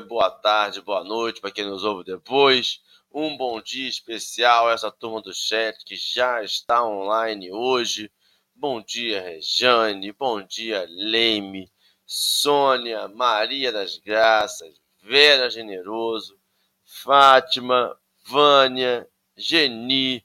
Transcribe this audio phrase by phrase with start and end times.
[0.00, 2.80] boa tarde, boa noite para quem nos ouve depois.
[3.12, 8.10] Um bom dia especial a essa turma do chat que já está online hoje.
[8.54, 10.12] Bom dia, Rejane.
[10.12, 11.70] Bom dia, Leime,
[12.06, 16.38] Sônia, Maria das Graças, Vera Generoso,
[16.84, 20.24] Fátima, Vânia, Geni,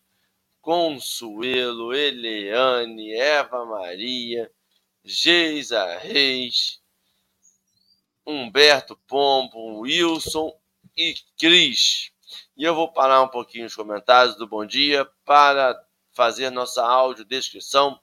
[0.62, 4.52] Consuelo, Eliane, Eva Maria,
[5.04, 6.82] Geisa Reis,
[8.26, 10.58] Humberto Pombo, Wilson
[10.98, 12.12] e Cris.
[12.58, 15.80] E eu vou parar um pouquinho os comentários do bom dia para
[16.12, 18.00] fazer nossa audiodescrição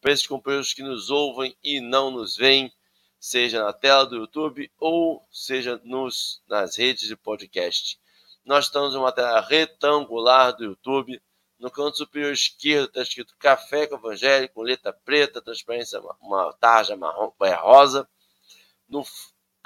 [0.00, 2.72] para esses companheiros que nos ouvem e não nos veem,
[3.18, 7.98] seja na tela do YouTube ou seja nos, nas redes de podcast.
[8.44, 11.20] Nós estamos em uma tela retangular do YouTube
[11.58, 16.96] no canto superior esquerdo está escrito Café com Evangelho, com letra preta, transparência, uma tarja
[16.96, 18.08] marrom, é rosa.
[18.88, 19.02] No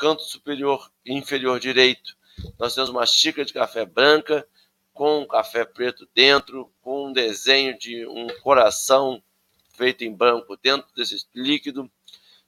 [0.01, 2.17] canto superior inferior direito,
[2.59, 4.49] nós temos uma xícara de café branca
[4.95, 9.23] com um café preto dentro, com um desenho de um coração
[9.75, 11.91] feito em branco dentro desse líquido.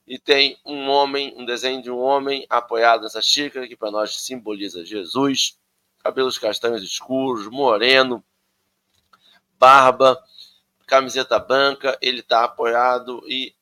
[0.06, 4.20] E tem um homem, um desenho de um homem apoiado nessa xícara, que para nós
[4.22, 5.58] simboliza Jesus.
[5.98, 8.24] Cabelos castanhos escuros, moreno,
[9.58, 10.20] barba,
[10.86, 13.54] camiseta branca, ele está apoiado e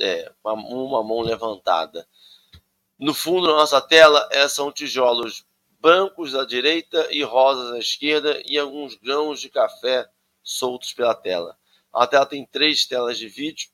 [0.00, 2.06] é, uma mão levantada.
[2.98, 5.44] No fundo da nossa tela é, são tijolos
[5.80, 10.08] brancos à direita e rosas à esquerda e alguns grãos de café
[10.42, 11.58] soltos pela tela.
[11.92, 13.68] A tela tem três telas de vídeo,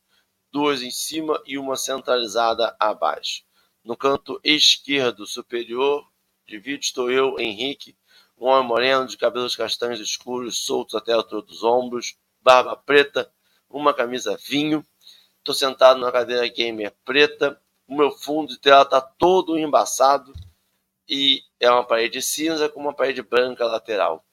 [0.51, 3.43] duas em cima e uma centralizada abaixo.
[3.85, 6.03] No canto esquerdo superior
[6.47, 7.97] de vídeo estou eu, Henrique,
[8.39, 13.31] um homem moreno de cabelos castanhos escuros, soltos até a altura dos ombros, barba preta,
[13.69, 14.85] uma camisa vinho.
[15.39, 17.61] Estou sentado na cadeira gamer preta.
[17.91, 20.33] O meu fundo de tela está todo embaçado
[21.09, 24.25] e é uma parede cinza com uma parede branca lateral.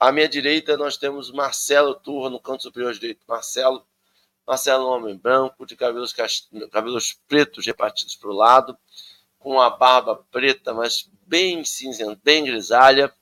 [0.00, 3.20] À minha direita nós temos Marcelo Turra no canto superior direito.
[3.28, 3.86] Marcelo,
[4.46, 6.14] Marcelo é um homem branco, de cabelos,
[6.72, 8.74] cabelos pretos repartidos para o lado,
[9.38, 13.12] com a barba preta, mas bem cinzenta, bem grisalha,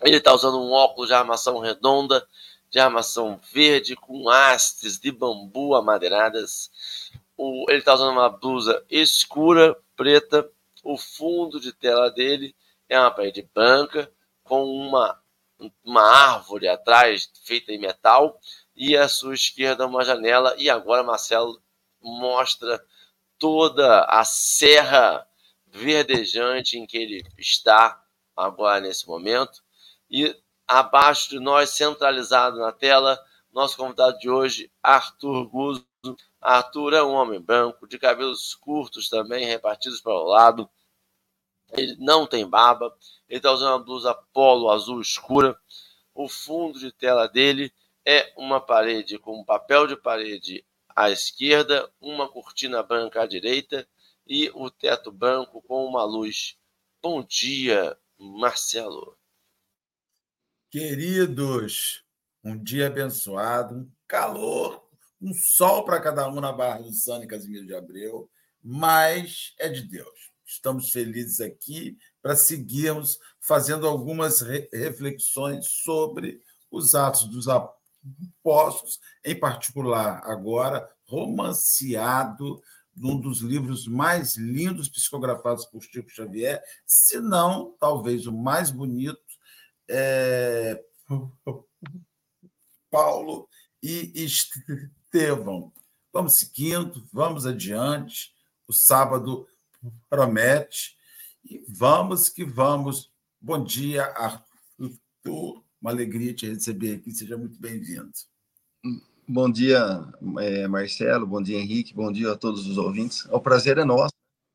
[0.00, 2.24] ele está usando um óculos de armação redonda,
[2.70, 7.05] de armação verde, com hastes de bambu amadeiradas.
[7.36, 10.48] O, ele está usando uma blusa escura, preta.
[10.82, 12.54] O fundo de tela dele
[12.88, 14.10] é uma parede branca,
[14.44, 15.20] com uma,
[15.84, 18.40] uma árvore atrás, feita em metal.
[18.74, 20.54] E à sua esquerda, uma janela.
[20.58, 21.60] E agora Marcelo
[22.00, 22.82] mostra
[23.38, 25.26] toda a serra
[25.66, 28.02] verdejante em que ele está
[28.36, 29.62] agora nesse momento.
[30.10, 30.34] E
[30.66, 33.18] abaixo de nós, centralizado na tela,
[33.52, 35.86] nosso convidado de hoje, Arthur Guzzo.
[36.46, 40.70] Arthur é um homem branco, de cabelos curtos também, repartidos para o lado.
[41.72, 42.96] Ele não tem barba,
[43.28, 45.58] ele está usando uma blusa polo azul escura.
[46.14, 47.74] O fundo de tela dele
[48.04, 50.64] é uma parede com um papel de parede
[50.94, 53.84] à esquerda, uma cortina branca à direita
[54.24, 56.56] e o teto branco com uma luz.
[57.02, 59.18] Bom dia, Marcelo.
[60.70, 62.04] Queridos,
[62.44, 64.85] um dia abençoado, um calor,
[65.26, 68.30] um sol para cada um na Barra do Sano e Casimiro de Abreu,
[68.62, 70.30] mas é de Deus.
[70.44, 79.34] Estamos felizes aqui para seguirmos fazendo algumas re reflexões sobre os atos dos apóstolos, em
[79.34, 82.62] particular agora romanceado
[82.94, 89.20] num dos livros mais lindos psicografados por Chico Xavier, se não talvez o mais bonito
[89.88, 90.80] é,
[92.96, 93.46] Paulo
[93.82, 95.70] e Estevão.
[96.10, 98.32] Vamos seguindo, vamos adiante.
[98.66, 99.46] O sábado
[100.08, 100.96] promete
[101.44, 103.12] e vamos que vamos.
[103.38, 105.62] Bom dia, Arthur.
[105.78, 107.12] Uma alegria te receber aqui.
[107.12, 108.12] Seja muito bem-vindo.
[109.28, 110.02] Bom dia,
[110.38, 111.26] é, Marcelo.
[111.26, 111.92] Bom dia, Henrique.
[111.92, 113.26] Bom dia a todos os ouvintes.
[113.26, 114.14] O prazer é nosso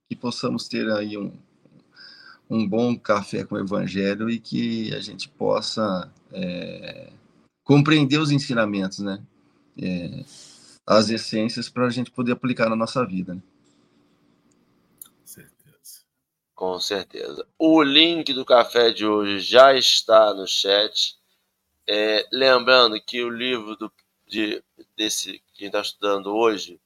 [0.10, 1.32] que possamos ter aí um,
[2.50, 7.14] um bom café com o Evangelho e que a gente possa é,
[7.64, 9.22] compreender os ensinamentos, né?
[9.82, 10.24] É,
[10.86, 13.36] as essências para a gente poder aplicar na nossa vida.
[13.36, 13.42] Né?
[15.24, 16.02] Certeza.
[16.54, 17.48] Com certeza.
[17.58, 21.18] O link do café de hoje já está no chat.
[21.88, 23.92] É, lembrando que o livro do,
[24.28, 24.64] de,
[24.96, 26.80] desse que está estudando hoje,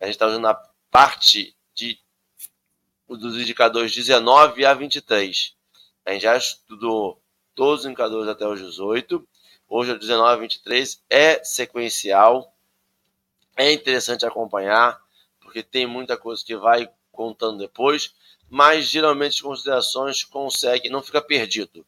[0.00, 0.54] a gente está usando a
[0.90, 1.98] parte de
[3.08, 5.54] dos indicadores 19 a 23.
[6.04, 7.22] A gente já estudou
[7.54, 9.26] todos os indicadores até os 18.
[9.76, 12.54] Hoje, o 19 a 23 é sequencial.
[13.56, 15.02] É interessante acompanhar,
[15.40, 18.14] porque tem muita coisa que vai contando depois,
[18.48, 21.84] mas geralmente as considerações consegue, não fica perdido.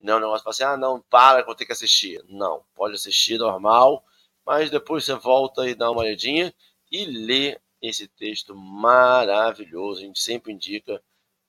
[0.00, 2.24] Não é um negócio assim, ah, não, para que eu tenho que assistir.
[2.26, 4.02] Não, pode assistir normal,
[4.42, 6.54] mas depois você volta e dá uma olhadinha
[6.90, 10.00] e lê esse texto maravilhoso.
[10.00, 11.02] A gente sempre indica,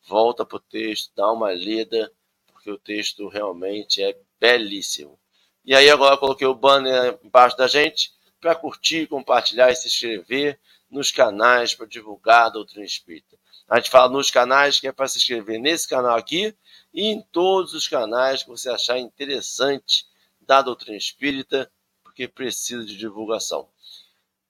[0.05, 2.11] volta para o texto, dá uma lida,
[2.47, 5.17] porque o texto realmente é belíssimo.
[5.67, 10.57] E aí agora coloquei o banner embaixo da gente para curtir, compartilhar e se inscrever
[10.89, 13.37] nos canais para divulgar a doutrina espírita.
[13.67, 16.55] A gente fala nos canais que é para se inscrever nesse canal aqui
[16.93, 20.05] e em todos os canais que você achar interessante
[20.39, 21.69] da doutrina espírita,
[22.01, 23.67] porque precisa de divulgação.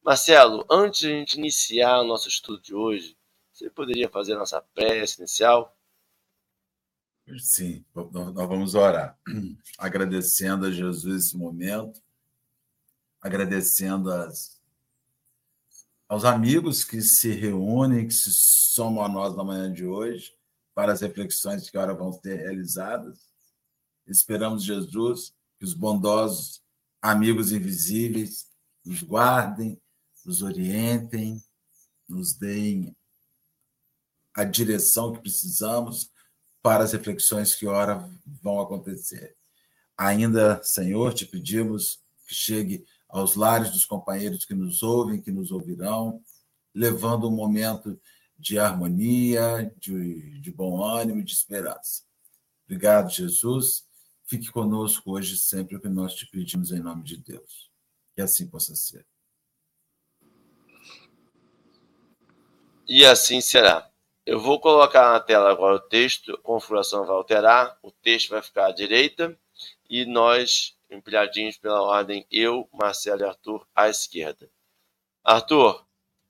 [0.04, 3.18] Marcelo, antes de a gente iniciar o nosso estudo de hoje,
[3.52, 5.76] você poderia fazer a nossa prece inicial?
[7.40, 9.20] Sim, nós vamos orar.
[9.78, 12.02] Agradecendo a Jesus esse momento,
[13.22, 14.62] agradecendo as,
[16.08, 20.34] aos amigos que se reúnem, que se somam a nós na manhã de hoje,
[20.74, 23.28] para as reflexões que agora vão ser realizadas.
[24.06, 26.64] Esperamos, Jesus, que os bondosos
[27.02, 28.48] amigos invisíveis
[28.86, 29.82] nos guardem,
[30.26, 31.44] nos orientem,
[32.08, 32.96] nos deem
[34.34, 36.10] a direção que precisamos
[36.68, 38.10] para as reflexões que ora
[38.44, 39.38] vão acontecer.
[39.98, 45.50] Ainda, Senhor, te pedimos que chegue aos lares dos companheiros que nos ouvem, que nos
[45.50, 46.22] ouvirão,
[46.76, 47.98] levando um momento
[48.38, 52.04] de harmonia, de, de bom ânimo e de esperança.
[52.66, 53.86] Obrigado, Jesus.
[54.26, 57.72] Fique conosco hoje sempre o que nós te pedimos em nome de Deus.
[58.14, 59.08] Que assim possa ser.
[62.86, 63.90] E assim será.
[64.28, 68.42] Eu vou colocar na tela agora o texto, a configuração vai alterar, o texto vai
[68.42, 69.40] ficar à direita
[69.90, 74.50] e nós, empilhadinhos pela ordem, eu, Marcelo e Arthur, à esquerda.
[75.24, 75.82] Arthur,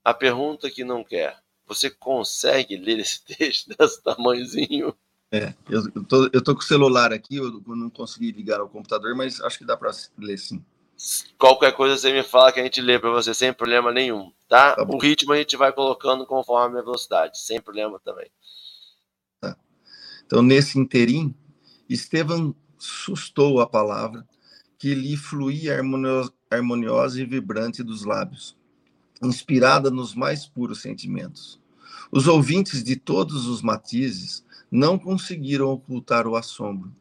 [0.03, 4.95] a pergunta que não quer, você consegue ler esse texto desse tamanhozinho?
[5.31, 9.15] É, eu, tô, eu tô com o celular aqui, eu não consegui ligar ao computador,
[9.15, 9.89] mas acho que dá para
[10.19, 10.63] ler sim.
[11.37, 14.75] Qualquer coisa você me fala que a gente lê para você sem problema nenhum, tá?
[14.75, 18.29] tá o ritmo a gente vai colocando conforme a velocidade, sem problema também.
[19.39, 19.55] Tá.
[20.25, 21.35] Então, nesse interim,
[21.87, 24.27] Estevam sustou a palavra
[24.77, 25.79] que lhe fluía
[26.49, 28.57] harmoniosa e vibrante dos lábios,
[29.21, 31.59] inspirada nos mais puros sentimentos.
[32.11, 36.93] Os ouvintes de todos os matizes não conseguiram ocultar o assombro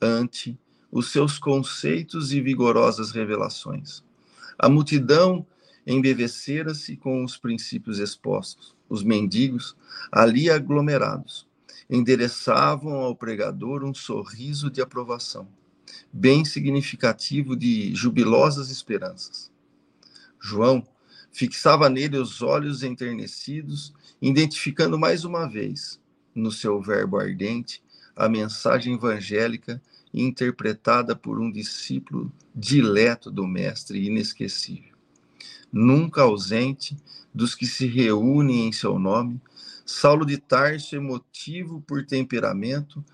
[0.00, 0.58] ante
[0.94, 4.04] os seus conceitos e vigorosas revelações.
[4.56, 5.44] A multidão
[5.84, 8.76] embevecera-se com os princípios expostos.
[8.88, 9.76] Os mendigos,
[10.12, 11.48] ali aglomerados,
[11.90, 15.48] endereçavam ao pregador um sorriso de aprovação,
[16.12, 19.50] bem significativo de jubilosas esperanças.
[20.40, 20.86] João
[21.32, 23.92] fixava nele os olhos enternecidos,
[24.22, 26.00] identificando mais uma vez,
[26.32, 27.82] no seu verbo ardente,
[28.14, 29.82] a mensagem evangélica
[30.14, 34.94] interpretada por um discípulo dileto do Mestre, inesquecível.
[35.72, 36.96] Nunca ausente
[37.34, 39.40] dos que se reúnem em seu nome,
[39.84, 43.04] Saulo de Tarso, emotivo por temperamento,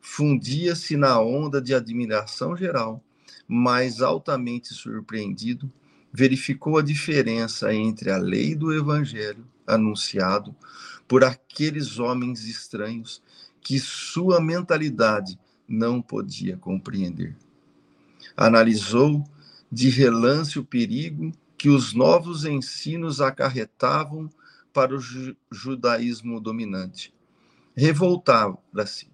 [0.00, 3.02] fundia-se na onda de admiração geral,
[3.46, 5.70] mas altamente surpreendido,
[6.12, 10.54] verificou a diferença entre a lei do evangelho anunciado
[11.06, 13.22] por aqueles homens estranhos
[13.60, 15.38] que sua mentalidade
[15.68, 17.36] não podia compreender.
[18.36, 19.22] Analisou
[19.70, 24.30] de relance o perigo que os novos ensinos acarretavam
[24.72, 25.00] para o
[25.50, 27.12] judaísmo dominante.
[27.76, 29.08] Revoltava-se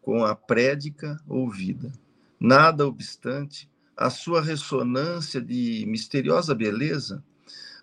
[0.00, 1.92] com a prédica ouvida.
[2.38, 7.24] Nada obstante, a sua ressonância de misteriosa beleza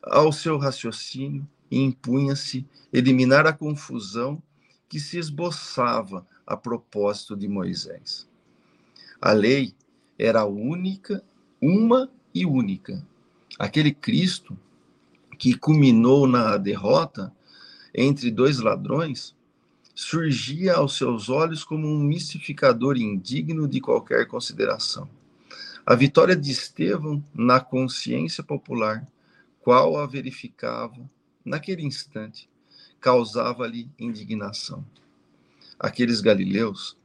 [0.04, 4.42] ao seu raciocínio impunha-se eliminar a confusão
[4.88, 8.28] que se esboçava a propósito de Moisés.
[9.22, 9.74] A lei
[10.18, 11.24] era única,
[11.62, 13.06] uma e única.
[13.58, 14.58] Aquele Cristo
[15.38, 17.34] que culminou na derrota
[17.94, 19.36] entre dois ladrões
[19.96, 25.08] surgia aos seus olhos como um mistificador indigno de qualquer consideração.
[25.86, 29.06] A vitória de Estevão na consciência popular,
[29.60, 31.10] qual a verificava
[31.46, 32.50] naquele instante,
[33.00, 34.84] causava-lhe indignação.
[35.84, 36.98] Aqueles galileus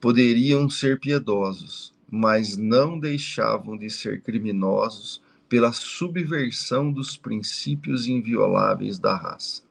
[0.00, 9.14] poderiam ser piedosos, mas não deixavam de ser criminosos pela subversão dos princípios invioláveis da
[9.14, 9.62] raça.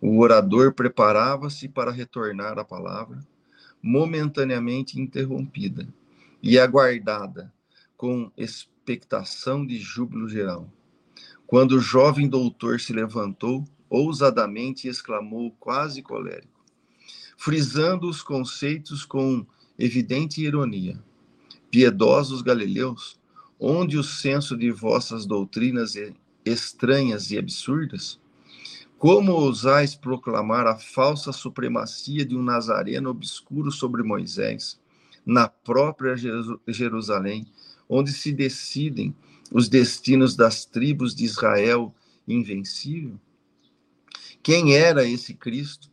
[0.00, 3.24] O orador preparava-se para retornar a palavra,
[3.80, 5.86] momentaneamente interrompida
[6.42, 7.54] e aguardada
[7.96, 10.68] com expectação de júbilo geral.
[11.46, 16.55] Quando o jovem doutor se levantou ousadamente exclamou, quase colérico,
[17.36, 19.46] frisando os conceitos com
[19.78, 20.98] evidente ironia.
[21.70, 23.18] Piedosos galileus,
[23.60, 25.94] onde o senso de vossas doutrinas
[26.44, 28.18] estranhas e absurdas?
[28.98, 34.80] Como ousais proclamar a falsa supremacia de um nazareno obscuro sobre Moisés,
[35.24, 36.14] na própria
[36.66, 37.46] Jerusalém,
[37.88, 39.14] onde se decidem
[39.52, 41.94] os destinos das tribos de Israel
[42.26, 43.20] invencível?
[44.42, 45.90] Quem era esse Cristo?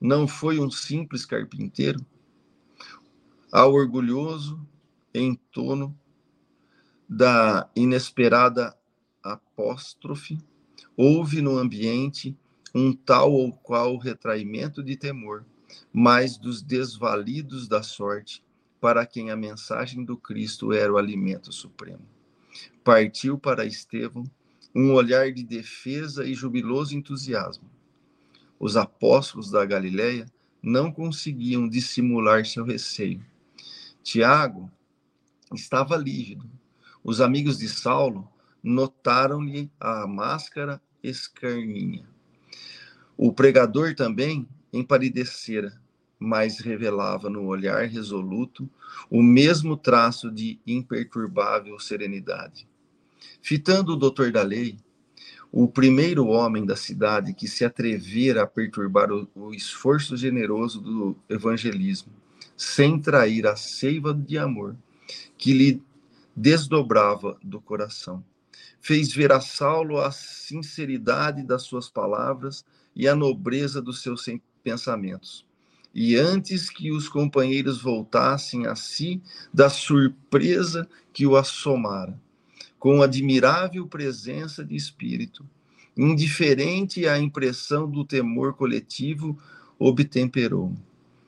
[0.00, 2.04] Não foi um simples carpinteiro?
[3.50, 4.60] Ao orgulhoso,
[5.14, 5.98] em torno
[7.08, 8.76] da inesperada
[9.22, 10.38] apóstrofe,
[10.96, 12.36] houve no ambiente
[12.74, 15.46] um tal ou qual retraimento de temor,
[15.92, 18.44] mas dos desvalidos da sorte,
[18.80, 22.06] para quem a mensagem do Cristo era o alimento supremo.
[22.84, 24.24] Partiu para Estevão
[24.74, 27.75] um olhar de defesa e jubiloso entusiasmo.
[28.58, 30.26] Os apóstolos da Galileia
[30.62, 33.24] não conseguiam dissimular seu receio.
[34.02, 34.70] Tiago
[35.54, 36.50] estava lívido.
[37.04, 38.28] Os amigos de Saulo
[38.62, 42.08] notaram-lhe a máscara escarninha.
[43.16, 45.80] O pregador também empalidecera,
[46.18, 48.68] mas revelava no olhar resoluto
[49.10, 52.68] o mesmo traço de imperturbável serenidade.
[53.40, 54.78] Fitando o doutor da lei,
[55.50, 61.16] o primeiro homem da cidade que se atrevera a perturbar o, o esforço generoso do
[61.28, 62.12] evangelismo,
[62.56, 64.76] sem trair a seiva de amor
[65.36, 65.82] que lhe
[66.34, 68.24] desdobrava do coração.
[68.80, 74.26] Fez ver a Saulo a sinceridade das suas palavras e a nobreza dos seus
[74.62, 75.46] pensamentos.
[75.94, 79.22] E antes que os companheiros voltassem a si
[79.52, 82.20] da surpresa que o assomara,
[82.86, 85.44] com admirável presença de espírito,
[85.96, 89.36] indiferente à impressão do temor coletivo,
[89.76, 90.72] obtemperou.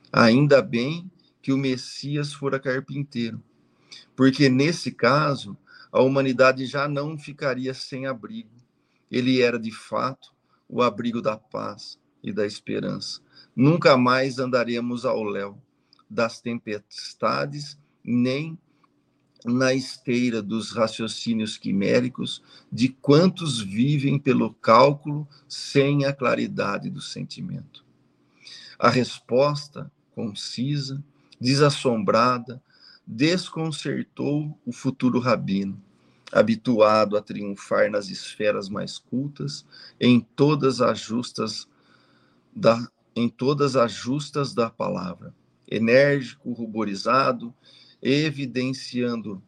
[0.09, 1.11] Ainda bem
[1.41, 3.43] que o Messias fora carpinteiro,
[4.15, 5.57] porque nesse caso
[5.91, 8.55] a humanidade já não ficaria sem abrigo.
[9.11, 10.33] Ele era de fato
[10.65, 13.19] o abrigo da paz e da esperança.
[13.53, 15.61] Nunca mais andaremos ao léu
[16.09, 18.57] das tempestades, nem
[19.45, 27.85] na esteira dos raciocínios quiméricos de quantos vivem pelo cálculo sem a claridade do sentimento.
[28.77, 31.03] A resposta concisa,
[31.39, 32.61] desassombrada,
[33.05, 35.81] desconcertou o futuro rabino,
[36.31, 39.65] habituado a triunfar nas esferas mais cultas,
[39.99, 41.67] em todas as justas
[42.55, 45.33] da em todas as justas da palavra,
[45.69, 47.53] enérgico, ruborizado,
[48.01, 49.41] evidenciando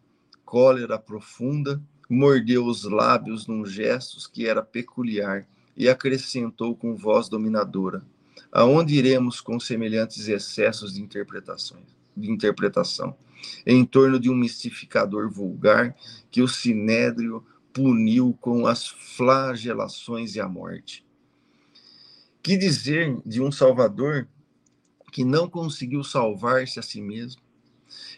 [0.44, 8.04] cólera profunda, mordeu os lábios num gesto que era peculiar e acrescentou com voz dominadora:
[8.52, 13.16] Aonde iremos com semelhantes excessos de interpretações, de interpretação?
[13.66, 15.96] Em torno de um mistificador vulgar
[16.30, 17.44] que o sinédrio
[17.74, 21.06] puniu com as flagelações e a morte.
[22.44, 24.28] Que dizer de um Salvador
[25.12, 27.42] que não conseguiu salvar-se a si mesmo,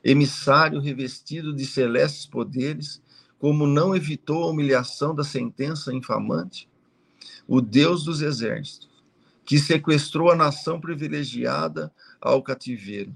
[0.03, 3.01] emissário revestido de celestes poderes,
[3.39, 6.69] como não evitou a humilhação da sentença infamante?
[7.47, 8.89] O Deus dos exércitos,
[9.45, 13.13] que sequestrou a nação privilegiada ao cativeiro,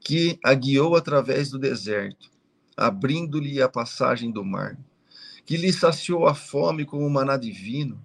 [0.00, 2.30] que a guiou através do deserto,
[2.76, 4.78] abrindo-lhe a passagem do mar,
[5.44, 8.02] que lhe saciou a fome com o maná divino,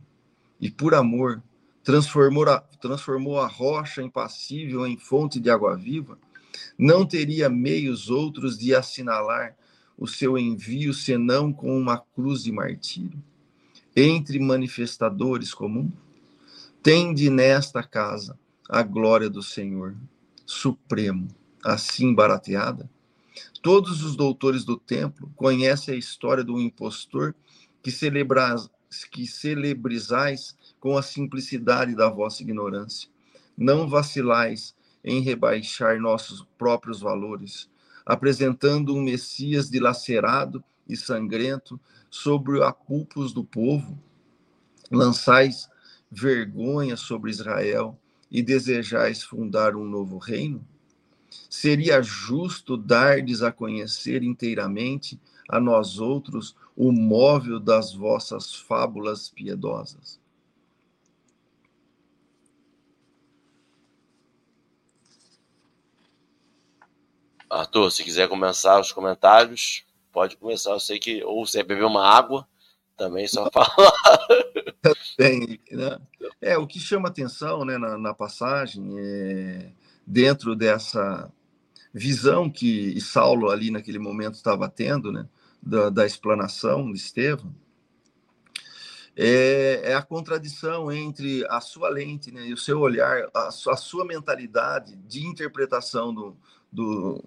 [0.60, 1.42] e por amor
[1.84, 6.18] transformou a, transformou a rocha impassível em fonte de água viva,
[6.78, 9.56] não teria meios outros de assinalar
[9.98, 13.22] o seu envio senão com uma cruz de martírio?
[13.96, 15.92] Entre manifestadores comuns?
[16.82, 18.40] Tende nesta casa
[18.70, 19.96] a glória do Senhor,
[20.46, 21.28] supremo,
[21.64, 22.90] assim barateada?
[23.62, 27.36] Todos os doutores do templo conhecem a história do impostor
[27.84, 28.56] que, celebra,
[29.12, 33.10] que celebrizais com a simplicidade da vossa ignorância.
[33.58, 37.70] Não vacilais em rebaixar nossos próprios valores,
[38.06, 41.80] apresentando um Messias dilacerado e sangrento
[42.10, 43.98] sobre a pulpos do povo,
[44.92, 45.70] lançais
[46.12, 47.98] vergonha sobre Israel
[48.32, 50.66] e desejais fundar um novo reino?
[51.50, 60.19] Seria justo dardes a conhecer inteiramente a nós outros o móvel das vossas fábulas piedosas.
[67.50, 70.72] Arthur, se quiser começar os comentários, pode começar.
[70.72, 72.48] Eu sei que ou você bebeu uma água,
[72.96, 73.92] Também só falar.
[75.18, 76.00] Tem, né?
[76.42, 79.72] É, o que chama atenção né, na, na passagem é
[80.06, 81.32] dentro dessa
[81.94, 85.28] visão que Saulo ali naquele momento estava tendo, né,
[85.62, 87.54] da, da explanação de Estevão,
[89.16, 93.76] é, é, a contradição entre a sua lente né, e o seu olhar, a, a
[93.76, 96.38] sua mentalidade de interpretação do,
[96.72, 97.24] do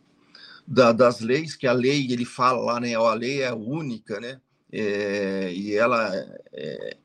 [0.67, 4.41] da, das leis, que a lei, ele fala lá, né, a lei é única, né,
[4.71, 6.15] é, e ela,
[6.53, 6.97] é,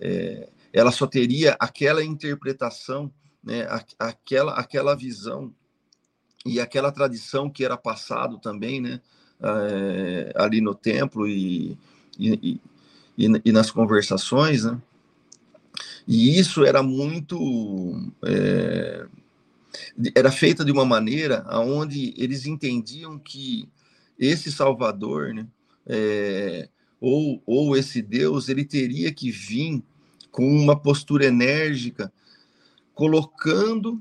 [0.00, 3.66] é, ela só teria aquela interpretação, né,
[3.98, 5.54] aquela, aquela visão
[6.44, 9.00] e aquela tradição que era passado também, né,
[9.40, 11.78] é, ali no templo e,
[12.18, 12.60] e,
[13.16, 14.80] e, e, nas conversações, né,
[16.06, 19.06] e isso era muito é,
[20.14, 23.68] era feita de uma maneira aonde eles entendiam que
[24.18, 25.46] esse Salvador, né,
[25.86, 26.68] é,
[27.00, 29.82] ou, ou esse Deus, ele teria que vir
[30.30, 32.12] com uma postura enérgica,
[32.94, 34.00] colocando,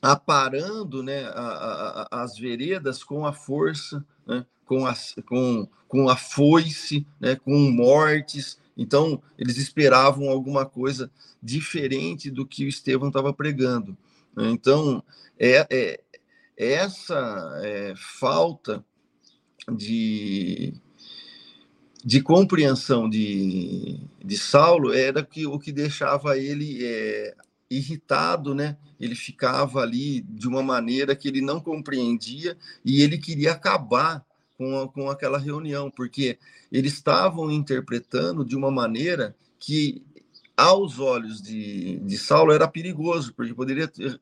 [0.00, 4.94] aparando né, a, a, as veredas com a força, né, com, a,
[5.26, 8.58] com, com a foice, né, com mortes.
[8.76, 11.10] Então, eles esperavam alguma coisa
[11.42, 13.96] diferente do que o Estevão estava pregando.
[14.36, 15.02] Então,
[15.38, 16.00] é, é
[16.56, 18.84] essa é, falta
[19.70, 20.74] de,
[22.04, 27.34] de compreensão de, de Saulo era que, o que deixava ele é,
[27.70, 28.76] irritado, né?
[28.98, 34.24] Ele ficava ali de uma maneira que ele não compreendia e ele queria acabar
[34.56, 36.38] com, a, com aquela reunião, porque
[36.72, 40.02] eles estavam interpretando de uma maneira que
[40.56, 44.20] aos olhos de, de Saulo era perigoso, porque poderia ter,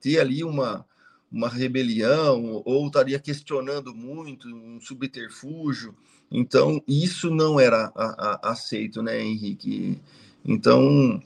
[0.00, 0.84] ter ali uma,
[1.30, 5.94] uma rebelião, ou estaria questionando muito, um subterfúgio.
[6.30, 10.00] Então, isso não era a, a, aceito, né, Henrique?
[10.44, 11.22] Então,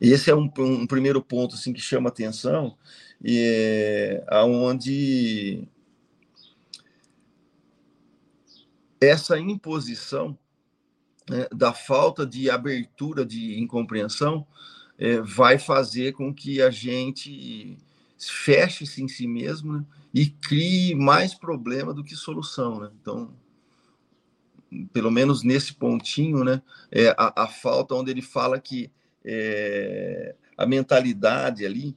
[0.00, 2.76] esse é um, um primeiro ponto assim, que chama atenção,
[3.22, 5.66] e é, aonde
[9.00, 10.36] essa imposição
[11.28, 14.46] né, da falta de abertura de incompreensão
[14.98, 17.78] é, vai fazer com que a gente
[18.18, 22.80] feche-se em si mesmo né, e crie mais problema do que solução.
[22.80, 22.90] Né?
[23.00, 23.32] Então,
[24.92, 26.60] pelo menos nesse pontinho, né,
[26.90, 28.90] é a, a falta onde ele fala que
[29.24, 31.96] é, a mentalidade ali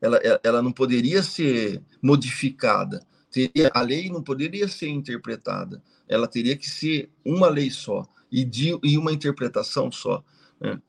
[0.00, 6.56] ela, ela não poderia ser modificada, teria, a lei não poderia ser interpretada, ela teria
[6.56, 10.24] que ser uma lei só e, de, e uma interpretação só.
[10.58, 10.80] Né?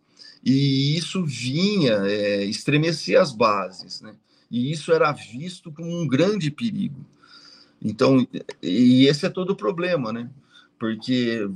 [0.44, 4.16] E isso vinha é, estremecer as bases, né?
[4.50, 7.06] e isso era visto como um grande perigo.
[7.84, 8.26] Então,
[8.62, 10.30] e esse é todo o problema, né?
[10.80, 11.50] Porque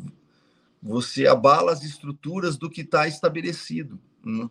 [0.83, 3.97] você abala as estruturas do que está estabelecido.
[4.23, 4.49] Né?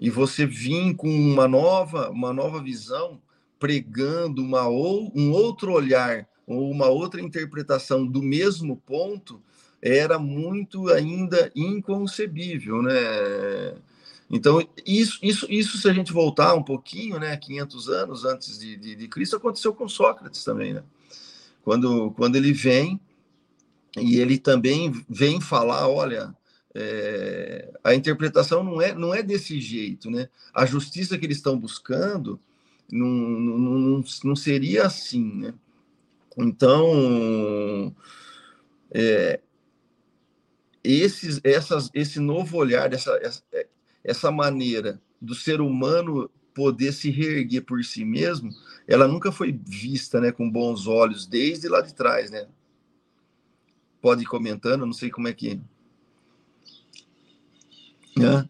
[0.00, 3.20] E você vir com uma nova, uma nova visão,
[3.58, 9.40] pregando uma ou, um outro olhar ou uma outra interpretação do mesmo ponto,
[9.82, 12.94] era muito ainda inconcebível, né?
[14.30, 18.76] Então, isso, isso, isso se a gente voltar um pouquinho, né, 500 anos antes de,
[18.76, 20.82] de, de Cristo, aconteceu com Sócrates também, né?
[21.62, 22.98] Quando, quando ele vem,
[24.00, 26.34] e ele também vem falar, olha,
[26.74, 30.28] é, a interpretação não é, não é desse jeito, né?
[30.54, 32.40] A justiça que eles estão buscando
[32.90, 35.54] não, não, não, não seria assim, né?
[36.38, 37.94] Então,
[38.90, 39.40] é,
[40.82, 43.42] esses, essas, esse novo olhar, essa, essa,
[44.02, 48.50] essa maneira do ser humano poder se reerguer por si mesmo,
[48.86, 52.46] ela nunca foi vista né, com bons olhos desde lá de trás, né?
[54.00, 55.60] Pode ir comentando, não sei como é que.
[58.16, 58.48] Né?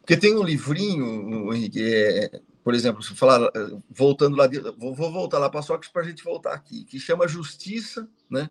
[0.00, 3.50] Porque tem um livrinho, Henrique, é, por exemplo, se falar,
[3.90, 7.00] voltando lá, de, vou, vou voltar lá para Sócrates para a gente voltar aqui, que
[7.00, 8.48] chama Justiça, né?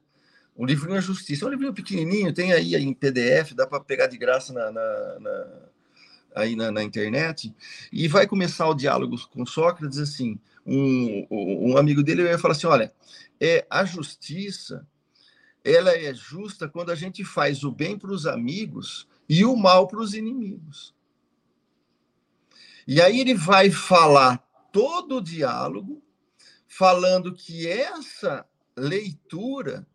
[0.57, 4.07] Um livrinho é Justiça, é um livrinho pequenininho, tem aí em PDF, dá para pegar
[4.07, 5.45] de graça na, na, na
[6.33, 7.53] aí na, na, internet,
[7.91, 12.67] e vai começar o diálogo com Sócrates assim, um, um amigo dele vai falar assim,
[12.67, 12.93] olha,
[13.39, 14.85] é, a justiça,
[15.63, 19.87] ela é justa quando a gente faz o bem para os amigos e o mal
[19.87, 20.93] para os inimigos.
[22.87, 24.37] E aí ele vai falar
[24.71, 26.03] todo o diálogo,
[26.67, 29.87] falando que essa leitura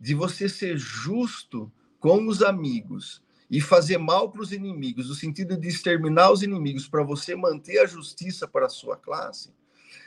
[0.00, 5.56] de você ser justo com os amigos e fazer mal para os inimigos, no sentido
[5.56, 9.52] de exterminar os inimigos para você manter a justiça para a sua classe,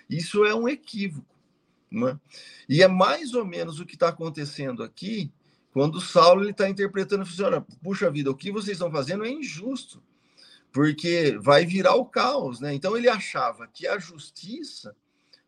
[0.09, 1.35] isso é um equívoco.
[1.91, 2.19] Né?
[2.69, 5.31] E é mais ou menos o que está acontecendo aqui
[5.71, 7.61] Quando Saulo está interpretando, funciona.
[7.81, 10.03] Puxa vida, o que vocês estão fazendo é injusto,
[10.71, 12.73] porque vai virar o caos, né?
[12.73, 14.95] Então ele achava que a justiça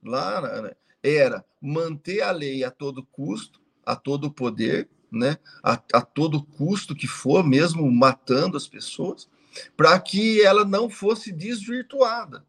[0.01, 5.38] lá né, era manter a lei a todo custo, a todo poder, né?
[5.63, 9.30] A, a todo custo que for, mesmo matando as pessoas,
[9.78, 12.46] para que ela não fosse desvirtuada,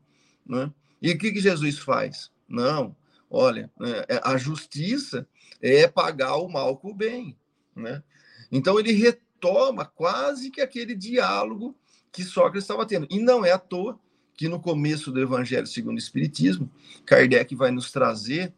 [0.46, 0.72] né?
[1.00, 2.30] E o que, que Jesus faz?
[2.48, 2.96] Não,
[3.28, 3.70] olha,
[4.08, 5.28] é, a justiça
[5.60, 7.36] é pagar o mal com o bem.
[7.74, 8.02] Né?
[8.50, 11.76] Então ele retoma quase que aquele diálogo
[12.12, 13.06] que Sócrates estava tendo.
[13.10, 13.98] E não é à toa
[14.34, 16.70] que no começo do Evangelho segundo o Espiritismo,
[17.04, 18.52] Kardec vai nos trazer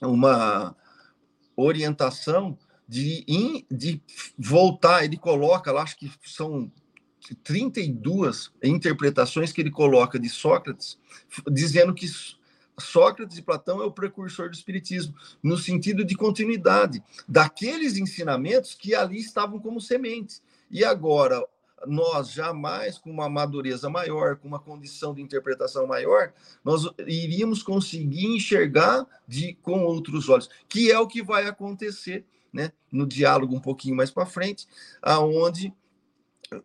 [0.00, 0.76] uma
[1.56, 3.24] orientação de,
[3.70, 4.00] de
[4.38, 6.70] voltar, ele coloca lá, acho que são
[7.42, 10.98] 32 interpretações que ele coloca de Sócrates,
[11.50, 12.06] dizendo que
[12.78, 18.94] Sócrates e Platão é o precursor do espiritismo, no sentido de continuidade daqueles ensinamentos que
[18.94, 20.42] ali estavam como sementes.
[20.70, 21.42] E agora,
[21.86, 26.32] nós jamais, com uma madureza maior, com uma condição de interpretação maior,
[26.64, 32.72] nós iríamos conseguir enxergar de com outros olhos, que é o que vai acontecer, né,
[32.90, 34.66] no diálogo um pouquinho mais para frente,
[35.02, 35.74] aonde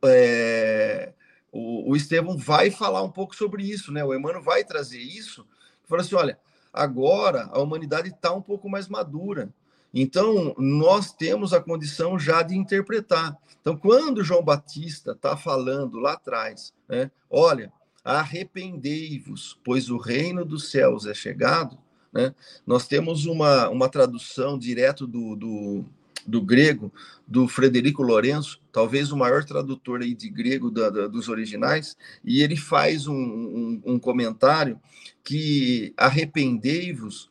[0.06, 1.14] é,
[1.52, 4.04] o, o Estevão vai falar um pouco sobre isso, né?
[4.04, 5.46] O Emmanuel vai trazer isso
[5.90, 6.40] Fala assim: olha,
[6.72, 9.50] agora a humanidade está um pouco mais madura.
[9.94, 13.36] Então, nós temos a condição já de interpretar.
[13.62, 17.72] Então, quando João Batista está falando lá atrás, né, olha,
[18.04, 21.78] arrependei-vos, pois o reino dos céus é chegado,
[22.12, 22.34] né,
[22.66, 25.86] nós temos uma, uma tradução direto do, do,
[26.26, 26.92] do grego
[27.28, 32.42] do Frederico Lourenço, talvez o maior tradutor aí de grego da, da, dos originais, e
[32.42, 34.80] ele faz um, um, um comentário
[35.24, 37.30] que arrependei-vos,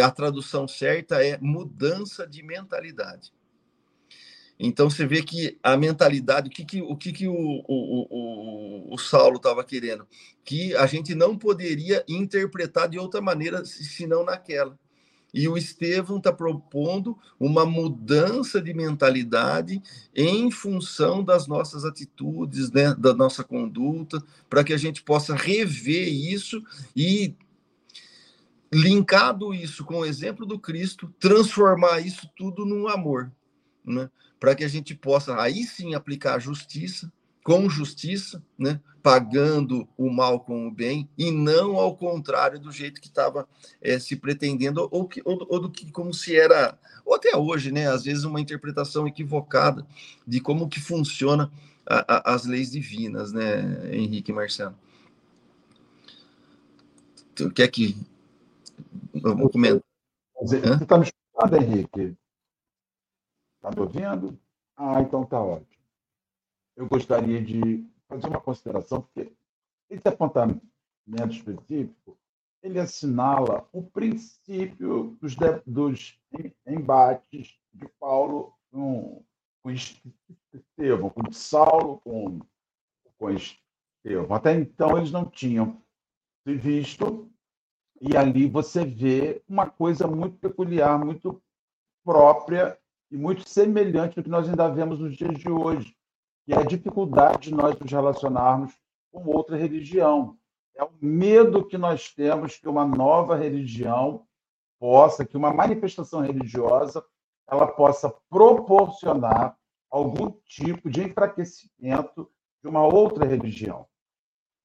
[0.00, 3.32] a tradução certa é mudança de mentalidade.
[4.58, 8.94] Então você vê que a mentalidade, o que, que, o, que, que o, o, o,
[8.94, 10.06] o Saulo estava querendo?
[10.44, 14.76] Que a gente não poderia interpretar de outra maneira senão naquela.
[15.32, 19.80] E o Estevão está propondo uma mudança de mentalidade
[20.16, 26.08] em função das nossas atitudes, né, da nossa conduta, para que a gente possa rever
[26.08, 26.62] isso
[26.96, 27.34] e,
[28.72, 33.32] linkado isso com o exemplo do Cristo, transformar isso tudo num amor,
[33.84, 37.10] né, para que a gente possa aí sim aplicar justiça,
[37.48, 38.78] com justiça, né?
[39.02, 43.48] pagando o mal com o bem, e não ao contrário do jeito que estava
[43.80, 47.72] é, se pretendendo, ou, que, ou, ou, do que como se era, ou até hoje,
[47.72, 47.88] né?
[47.88, 49.86] às vezes uma interpretação equivocada
[50.26, 51.50] de como que funciona
[51.86, 54.74] a, a, as leis divinas, né, Henrique e Marcelo?
[57.34, 57.96] Tu quer que...
[59.22, 59.82] Vamos comentar.
[60.40, 62.16] Você está me escutando, Henrique?
[63.56, 64.38] Está me ouvindo?
[64.76, 65.78] Ah, então tá ótimo
[66.78, 69.32] eu gostaria de fazer uma consideração, porque
[69.90, 70.62] esse apontamento
[71.28, 72.16] específico
[72.62, 75.34] ele assinala o princípio dos,
[75.66, 76.20] dos
[76.66, 79.24] embates de Paulo com,
[79.60, 82.38] com Estevão, com Saulo, com,
[83.18, 84.32] com Estevão.
[84.32, 85.82] Até então eles não tinham
[86.46, 87.28] se visto,
[88.00, 91.42] e ali você vê uma coisa muito peculiar, muito
[92.04, 92.78] própria
[93.10, 95.98] e muito semelhante do que nós ainda vemos nos dias de hoje
[96.48, 98.72] que é a dificuldade de nós nos relacionarmos
[99.12, 100.38] com outra religião.
[100.74, 104.26] É o medo que nós temos que uma nova religião
[104.80, 107.04] possa, que uma manifestação religiosa,
[107.46, 109.58] ela possa proporcionar
[109.90, 112.30] algum tipo de enfraquecimento
[112.62, 113.86] de uma outra religião.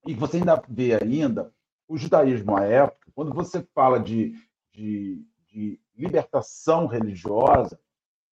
[0.08, 1.54] E você ainda vê ainda
[1.94, 4.34] o judaísmo à época, quando você fala de,
[4.72, 7.80] de, de libertação religiosa,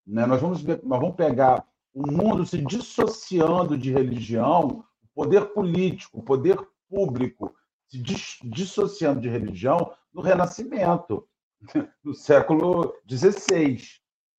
[0.06, 6.19] né, nós, vamos nós vamos pegar o mundo se dissociando de religião, o poder político,
[6.19, 6.58] o poder
[6.89, 7.56] público
[7.88, 8.02] se
[8.43, 11.28] dissociando de religião no Renascimento,
[12.04, 13.80] no século XVI.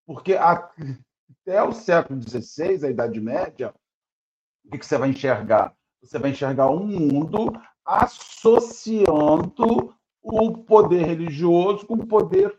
[0.05, 3.73] Porque até o século XVI, a Idade Média,
[4.65, 5.73] o que você vai enxergar?
[6.03, 7.53] Você vai enxergar um mundo
[7.85, 12.57] associando o poder religioso com o poder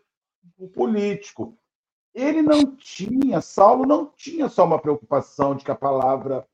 [0.74, 1.58] político
[2.14, 6.48] ele não tinha, Saulo não tinha só uma preocupação de que a palavra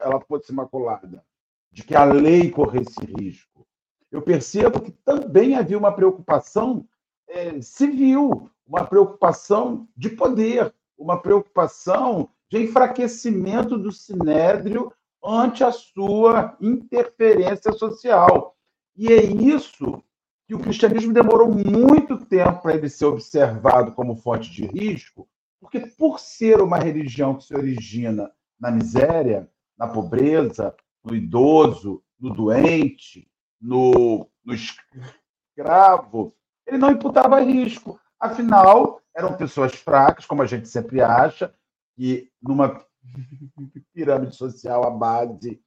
[0.00, 1.24] ela fosse maculada,
[1.70, 3.66] de que a lei corresse risco.
[4.10, 6.84] Eu percebo que também havia uma preocupação
[7.28, 14.92] é, civil, uma preocupação de poder, uma preocupação de enfraquecimento do sinédrio
[15.24, 18.56] ante a sua interferência social.
[18.96, 20.02] E é isso
[20.46, 25.28] que o cristianismo demorou muito tempo para ele ser observado como fonte de risco,
[25.60, 32.30] Porque por ser uma religião que se origina na miséria, na pobreza, no idoso, no
[32.34, 33.30] doente,
[33.60, 36.34] no, no escravo,
[36.66, 38.00] ele não imputava risco.
[38.18, 41.54] Afinal, eram pessoas fracas, como a gente sempre acha,
[41.94, 42.84] que numa
[43.92, 45.60] pirâmide social, a base,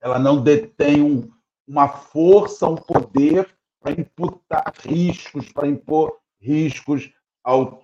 [0.00, 1.30] ela não detém um,
[1.66, 3.48] uma força, um poder
[3.80, 7.82] para imputar riscos, para impor riscos ao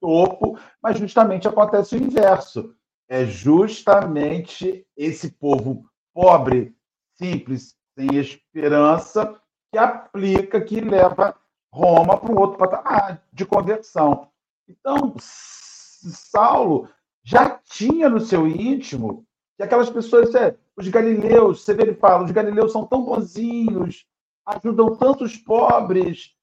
[0.00, 2.74] topo, mas justamente acontece o inverso.
[3.08, 5.84] É justamente esse povo
[6.14, 6.74] pobre,
[7.14, 11.36] simples, sem esperança, que aplica, que leva
[11.72, 14.28] Roma para um outro patamar de conversão.
[14.68, 16.88] Então, Saulo
[17.22, 19.24] já tinha no seu íntimo
[19.56, 24.06] que aquelas pessoas, é, os galileus, você vê ele fala, os galileus são tão bonzinhos,
[24.46, 26.34] ajudam tantos pobres,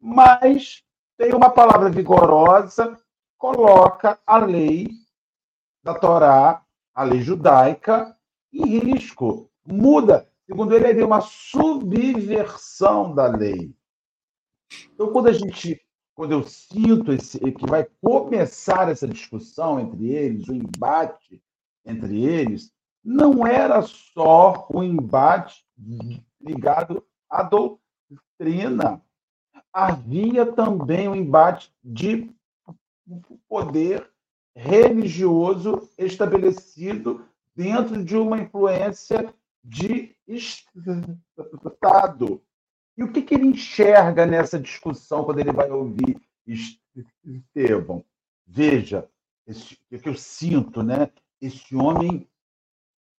[0.00, 0.82] mas
[1.16, 2.98] tem uma palavra vigorosa,
[3.36, 4.88] coloca a lei
[5.82, 6.64] da Torá,
[6.94, 8.16] a lei judaica,
[8.52, 9.50] em risco.
[9.64, 10.28] Muda.
[10.46, 13.74] Segundo ele, havia uma subversão da lei.
[14.92, 15.80] Então, quando a gente,
[16.14, 21.42] quando eu sinto esse, que vai começar essa discussão entre eles, o embate
[21.84, 22.70] entre eles,
[23.04, 25.64] não era só o embate
[26.40, 29.02] ligado à doutrina.
[29.72, 32.30] Havia também um embate de
[33.48, 34.08] poder
[34.54, 41.12] religioso estabelecido dentro de uma influência de Estado.
[42.96, 46.20] E o que, que ele enxerga nessa discussão quando ele vai ouvir
[47.24, 48.04] Estevão?
[48.46, 49.08] Veja,
[49.46, 51.10] o que eu sinto, né?
[51.40, 52.28] Esse homem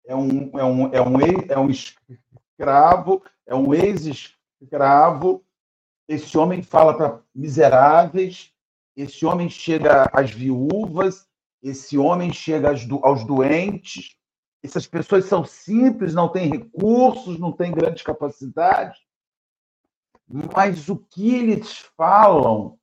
[0.06, 5.42] é um, é um, é um, é um escravo, é um ex-escravo.
[6.06, 8.52] Esse homem fala para miseráveis,
[8.94, 11.26] esse homem chega às viúvas,
[11.62, 12.68] esse homem chega
[13.02, 14.16] aos doentes.
[14.62, 19.00] Essas pessoas são simples, não têm recursos, não têm grandes capacidades
[20.32, 22.78] mas o que eles falam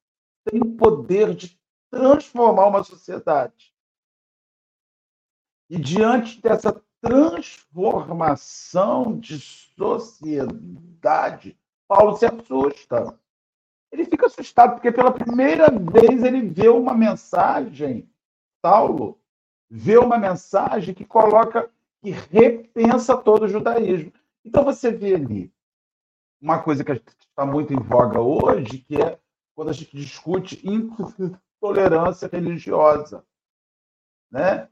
[0.45, 1.59] tem o poder de
[1.89, 3.73] transformar uma sociedade.
[5.67, 11.57] E diante dessa transformação de sociedade,
[11.88, 13.19] Paulo se assusta.
[13.91, 18.07] Ele fica assustado porque pela primeira vez ele vê uma mensagem,
[18.62, 19.19] Paulo
[19.67, 21.67] vê uma mensagem que coloca,
[22.03, 24.13] que repensa todo o judaísmo.
[24.45, 25.51] Então você vê ali
[26.41, 29.19] uma coisa que está muito em voga hoje, que é
[29.56, 33.25] quando a gente discute intolerância religiosa.
[34.32, 34.69] Né?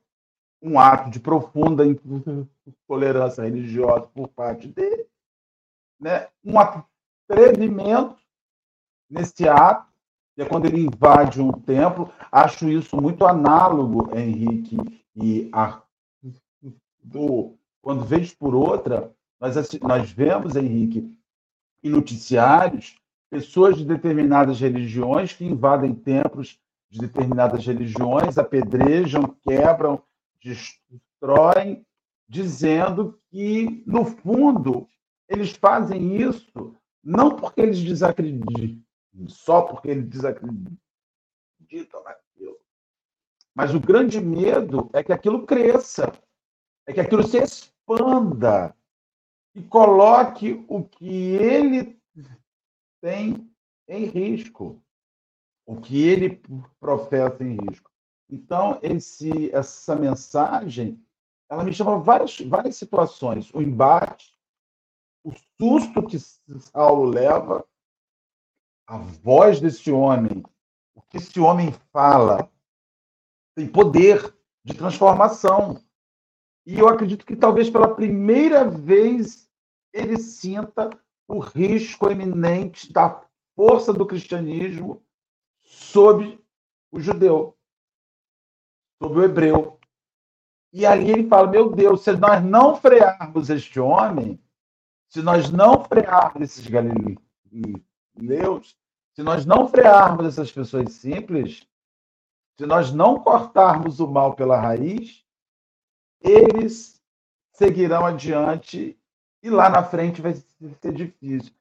[0.61, 5.07] Um ato de profunda intolerância religiosa por parte dele,
[5.99, 6.29] né?
[6.43, 8.17] um atrevimento
[9.09, 9.87] nesse ato,
[10.37, 12.13] é quando ele invade um templo.
[12.31, 14.77] Acho isso muito análogo, Henrique,
[15.15, 15.81] e a,
[17.03, 21.11] do, quando vez por outra, nós, nós vemos, Henrique,
[21.83, 22.97] em noticiários
[23.29, 26.59] pessoas de determinadas religiões que invadem templos
[26.89, 30.01] de determinadas religiões, apedrejam, quebram,
[30.41, 31.85] destroem,
[32.27, 34.87] dizendo que, no fundo,
[35.27, 38.83] eles fazem isso não porque eles desacreditam,
[39.27, 40.77] só porque eles desacreditam
[42.03, 42.57] naquilo.
[43.53, 46.11] Mas o grande medo é que aquilo cresça,
[46.85, 48.75] é que aquilo se expanda,
[49.57, 51.99] e coloque o que ele
[53.01, 53.51] tem
[53.87, 54.79] em risco,
[55.65, 56.39] o que ele
[56.79, 57.89] professa em risco.
[58.29, 61.03] Então, esse, essa mensagem,
[61.49, 63.51] ela me chama várias, várias situações.
[63.51, 64.31] O embate,
[65.23, 67.67] o susto que Saulo leva,
[68.85, 70.43] a voz desse homem,
[70.93, 72.47] o que esse homem fala,
[73.55, 75.83] tem poder de transformação.
[76.63, 79.46] E eu acredito que talvez pela primeira vez
[79.93, 80.89] ele sinta
[81.27, 83.23] o risco eminente da
[83.55, 85.03] força do cristianismo
[85.63, 86.39] sobre
[86.91, 87.57] o judeu,
[89.01, 89.79] sobre o hebreu.
[90.71, 94.39] E ali ele fala: meu Deus, se nós não frearmos este homem,
[95.09, 97.17] se nós não frearmos esses galileus,
[99.13, 101.67] se nós não frearmos essas pessoas simples,
[102.57, 105.25] se nós não cortarmos o mal pela raiz,
[106.21, 107.01] eles
[107.51, 108.99] seguirão adiante
[109.41, 111.53] e lá na frente vai ser difícil.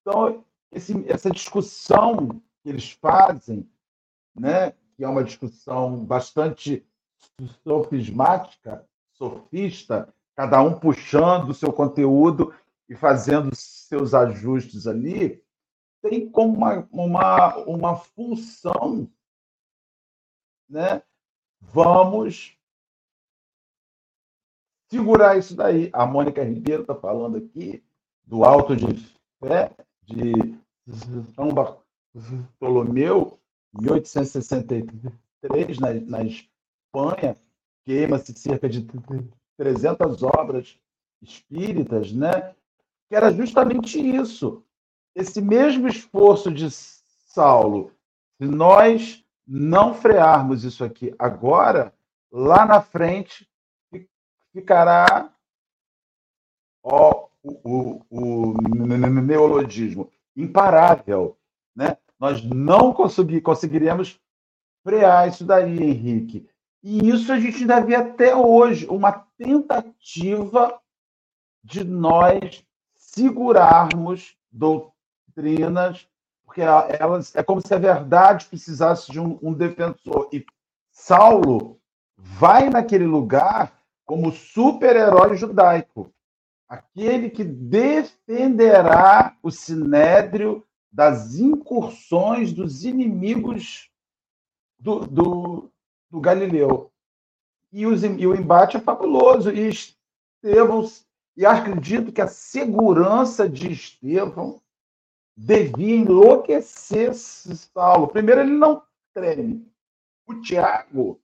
[0.00, 2.28] Então, esse, essa discussão
[2.62, 3.68] que eles fazem,
[4.34, 6.86] né, que é uma discussão bastante
[7.62, 12.54] sofismática, sofista, cada um puxando o seu conteúdo
[12.88, 15.42] e fazendo seus ajustes ali,
[16.00, 19.08] tem como uma, uma, uma função
[20.72, 21.02] né?
[21.60, 22.56] Vamos
[24.92, 25.88] segurar isso daí.
[25.90, 27.82] A Mônica Ribeiro está falando aqui
[28.26, 28.94] do alto de
[29.40, 29.70] fé
[30.04, 30.54] de
[31.34, 33.38] São Bartolomeu,
[33.80, 37.34] 1863, na, na Espanha,
[37.86, 38.86] queima-se cerca de
[39.56, 40.78] 300 obras
[41.22, 42.54] espíritas, né?
[43.08, 44.62] que era justamente isso.
[45.14, 47.92] Esse mesmo esforço de Saulo,
[48.36, 51.94] se nós não frearmos isso aqui agora,
[52.30, 53.48] lá na frente
[54.52, 55.32] ficará
[56.82, 58.54] ó, o, o, o
[59.22, 61.36] neologismo imparável.
[61.74, 61.96] Né?
[62.18, 64.20] Nós não consegui, conseguiremos
[64.82, 66.48] frear isso daí, Henrique.
[66.82, 70.80] E isso a gente ainda vê até hoje, uma tentativa
[71.62, 72.64] de nós
[72.96, 76.08] segurarmos doutrinas,
[76.44, 80.28] porque elas é como se a verdade precisasse de um, um defensor.
[80.32, 80.44] E
[80.90, 81.80] Saulo
[82.16, 83.72] vai naquele lugar
[84.04, 86.12] como super-herói judaico,
[86.68, 93.90] aquele que defenderá o sinédrio das incursões dos inimigos
[94.78, 95.70] do, do,
[96.10, 96.90] do Galileu.
[97.72, 99.50] E, os, e, o embate é fabuloso.
[99.50, 100.84] E Estevão,
[101.36, 104.60] e acredito que a segurança de Estevão
[105.36, 108.08] devia enlouquecer Saulo.
[108.08, 108.82] Primeiro, ele não
[109.14, 109.66] treme.
[110.26, 111.20] O Tiago,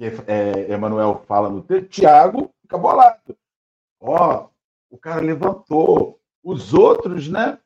[0.00, 3.36] que é, Emmanuel fala no texto, Tiago fica bolado.
[4.00, 4.48] Ó,
[4.88, 6.18] o cara levantou.
[6.42, 7.60] Os outros, né?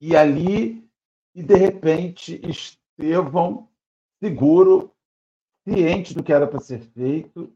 [0.00, 0.84] E ali,
[1.32, 3.68] e de repente, Estevão,
[4.20, 4.92] seguro,
[5.62, 7.52] ciente do que era para ser feito,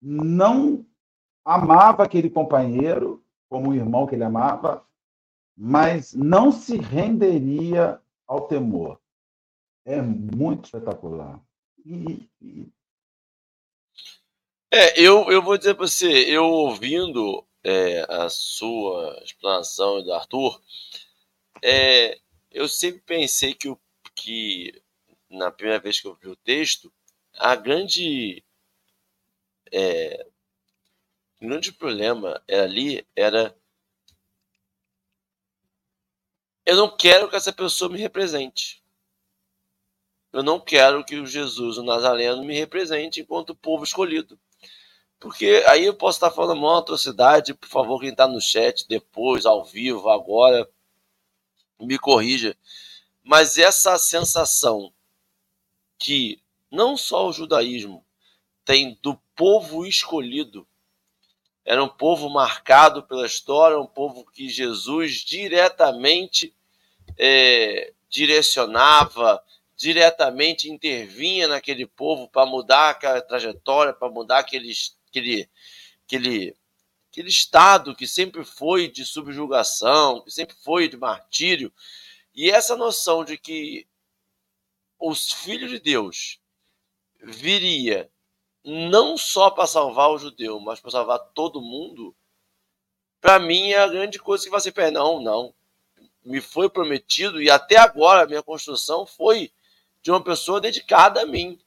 [0.00, 0.86] não
[1.44, 4.82] amava aquele companheiro como o irmão que ele amava,
[5.54, 8.98] mas não se renderia ao temor.
[9.84, 11.38] É muito espetacular.
[11.84, 12.75] E, e...
[14.78, 20.60] É, eu, eu vou dizer para você, eu ouvindo é, a sua explanação do Arthur,
[21.62, 23.80] é, eu sempre pensei que, o,
[24.14, 24.82] que
[25.30, 26.92] na primeira vez que eu vi o texto,
[27.38, 28.44] a grande
[29.72, 30.26] é,
[31.40, 33.56] o grande problema ali era
[36.66, 38.84] eu não quero que essa pessoa me represente.
[40.34, 44.38] Eu não quero que o Jesus, o Nazareno, me represente enquanto povo escolhido.
[45.18, 49.46] Porque aí eu posso estar falando uma atrocidade, por favor, quem está no chat depois,
[49.46, 50.68] ao vivo, agora,
[51.80, 52.56] me corrija.
[53.22, 54.92] Mas essa sensação
[55.98, 58.04] que não só o judaísmo
[58.64, 60.66] tem do povo escolhido,
[61.64, 66.54] era um povo marcado pela história, um povo que Jesus diretamente
[67.18, 69.42] é, direcionava,
[69.76, 74.72] diretamente intervinha naquele povo para mudar aquela trajetória, para mudar aquele,
[75.16, 75.48] aquele,
[76.04, 76.56] aquele,
[77.10, 81.72] aquele estado que sempre foi de subjugação, que sempre foi de martírio.
[82.34, 83.86] E essa noção de que
[84.98, 86.38] os filhos de Deus
[87.22, 88.10] viria
[88.64, 92.14] não só para salvar o judeu, mas para salvar todo mundo,
[93.20, 94.90] para mim é a grande coisa que você pensa.
[94.90, 95.54] Não, não.
[96.24, 99.52] Me foi prometido e até agora a minha construção foi
[100.02, 101.58] de uma pessoa dedicada a mim,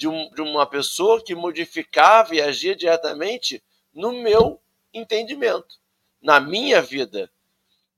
[0.00, 4.58] de, um, de uma pessoa que modificava e agia diretamente no meu
[4.94, 5.78] entendimento,
[6.22, 7.30] na minha vida.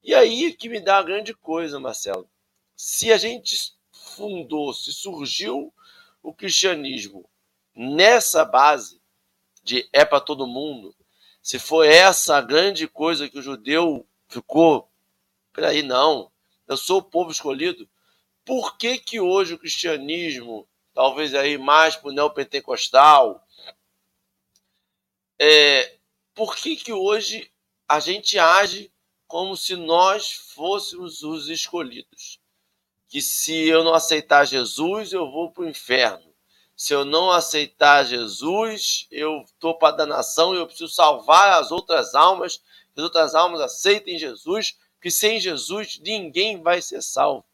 [0.02, 2.28] E aí que me dá a grande coisa, Marcelo.
[2.74, 5.72] Se a gente fundou, se surgiu
[6.20, 7.24] o cristianismo
[7.72, 9.00] nessa base
[9.62, 10.92] de é para todo mundo,
[11.40, 14.90] se foi essa a grande coisa que o judeu ficou,
[15.52, 16.33] peraí, não,
[16.66, 17.88] eu sou o povo escolhido,
[18.44, 23.46] por que que hoje o cristianismo, talvez aí mais para o neopentecostal,
[25.38, 25.96] é,
[26.34, 27.50] por que que hoje
[27.88, 28.92] a gente age
[29.26, 32.40] como se nós fôssemos os escolhidos?
[33.08, 36.32] Que se eu não aceitar Jesus, eu vou para o inferno
[36.76, 41.70] se eu não aceitar Jesus, eu estou para a danação e eu preciso salvar as
[41.70, 47.44] outras almas, que as outras almas aceitem Jesus, que sem Jesus ninguém vai ser salvo.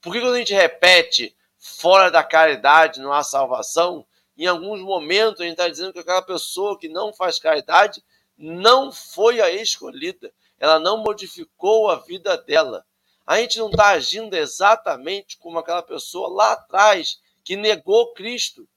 [0.00, 1.35] Por que quando a gente repete
[1.66, 4.06] fora da caridade não há salvação,
[4.36, 8.02] em alguns momentos a gente está dizendo que aquela pessoa que não faz caridade
[8.36, 12.84] não foi a escolhida, ela não modificou a vida dela.
[13.26, 18.68] A gente não está agindo exatamente como aquela pessoa lá atrás que negou Cristo.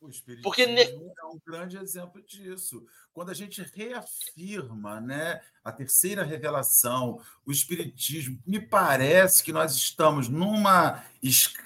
[0.00, 2.82] O Espiritismo Porque é um grande exemplo disso.
[3.16, 10.28] Quando a gente reafirma né, a terceira revelação, o Espiritismo, me parece que nós estamos
[10.28, 11.64] numa escada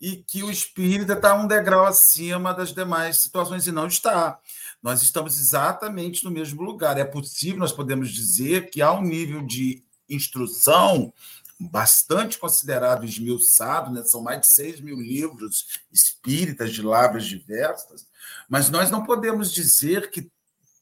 [0.00, 4.38] e que o espírita está um degrau acima das demais situações, e não está.
[4.80, 6.96] Nós estamos exatamente no mesmo lugar.
[6.96, 11.12] É possível, nós podemos dizer, que há um nível de instrução
[11.58, 14.04] bastante considerado esmiuçado, né?
[14.04, 18.06] são mais de 6 mil livros espíritas de lavras diversas,
[18.48, 20.30] mas nós não podemos dizer que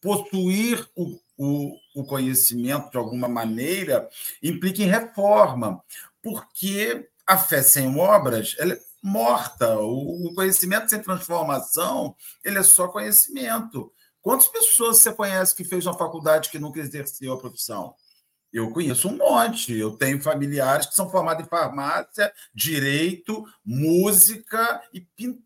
[0.01, 4.09] possuir o, o, o conhecimento de alguma maneira
[4.43, 5.83] implica em reforma,
[6.23, 12.15] porque a fé sem obras ela é morta, o, o conhecimento sem transformação
[12.45, 13.93] ele é só conhecimento.
[14.21, 17.95] Quantas pessoas você conhece que fez uma faculdade que nunca exerceu a profissão?
[18.53, 19.73] Eu conheço um monte.
[19.77, 25.43] Eu tenho familiares que são formados em farmácia, direito, música e pintura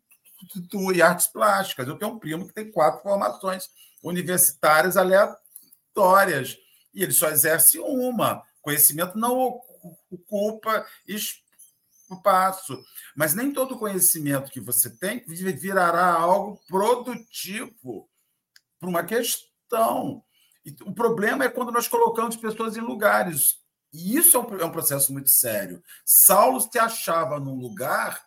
[0.93, 1.87] e artes plásticas.
[1.87, 3.69] Eu tenho um primo que tem quatro formações
[4.03, 6.57] universitárias aleatórias
[6.93, 8.43] e ele só exerce uma.
[8.61, 9.61] Conhecimento não
[10.11, 12.81] ocupa espaço.
[13.15, 18.09] Mas nem todo conhecimento que você tem virará algo produtivo
[18.79, 20.23] para uma questão.
[20.85, 23.59] O problema é quando nós colocamos pessoas em lugares.
[23.93, 25.81] E isso é um, é um processo muito sério.
[26.05, 28.26] Saulo se achava num lugar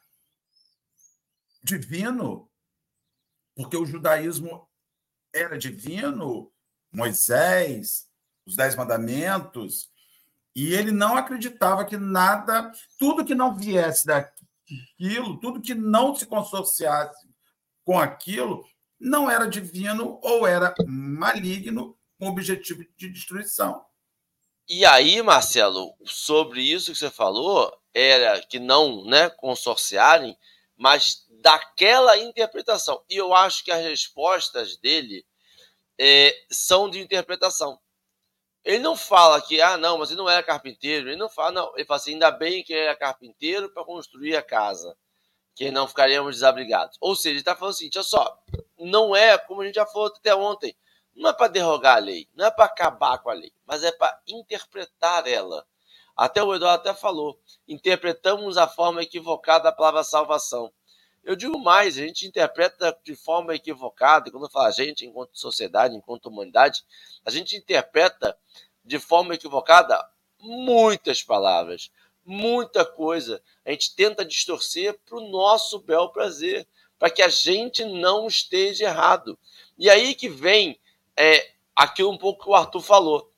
[1.63, 2.51] divino,
[3.55, 4.69] porque o judaísmo
[5.33, 6.53] era divino,
[6.93, 8.09] Moisés,
[8.47, 9.91] os Dez Mandamentos,
[10.55, 16.27] e ele não acreditava que nada, tudo que não viesse daquilo, tudo que não se
[16.27, 17.29] consorciasse
[17.85, 18.67] com aquilo,
[18.99, 23.85] não era divino ou era maligno com objetivo de destruição.
[24.69, 30.37] E aí, Marcelo, sobre isso que você falou, era que não né, consorciarem,
[30.81, 33.05] mas daquela interpretação.
[33.07, 35.27] E eu acho que as respostas dele
[35.99, 37.79] é, são de interpretação.
[38.65, 41.11] Ele não fala que, ah, não, mas ele não era carpinteiro.
[41.11, 41.77] Ele não fala, não.
[41.77, 44.97] Ele fala assim, ainda bem que ele era carpinteiro para construir a casa,
[45.55, 46.97] que não ficaríamos desabrigados.
[46.99, 48.43] Ou seja, ele está falando assim, olha só,
[48.79, 50.75] não é, como a gente já falou até ontem,
[51.15, 53.93] não é para derrogar a lei, não é para acabar com a lei, mas é
[53.93, 55.67] para interpretar ela.
[56.21, 60.71] Até o Eduardo até falou, interpretamos a forma equivocada da palavra salvação.
[61.25, 65.39] Eu digo mais, a gente interpreta de forma equivocada, quando eu falo a gente, enquanto
[65.39, 66.85] sociedade, enquanto humanidade,
[67.25, 68.37] a gente interpreta
[68.85, 69.99] de forma equivocada
[70.39, 71.91] muitas palavras,
[72.23, 73.43] muita coisa.
[73.65, 76.69] A gente tenta distorcer para o nosso bel prazer,
[76.99, 79.39] para que a gente não esteja errado.
[79.79, 80.79] E aí que vem
[81.17, 83.30] é aquilo um pouco que o Arthur falou.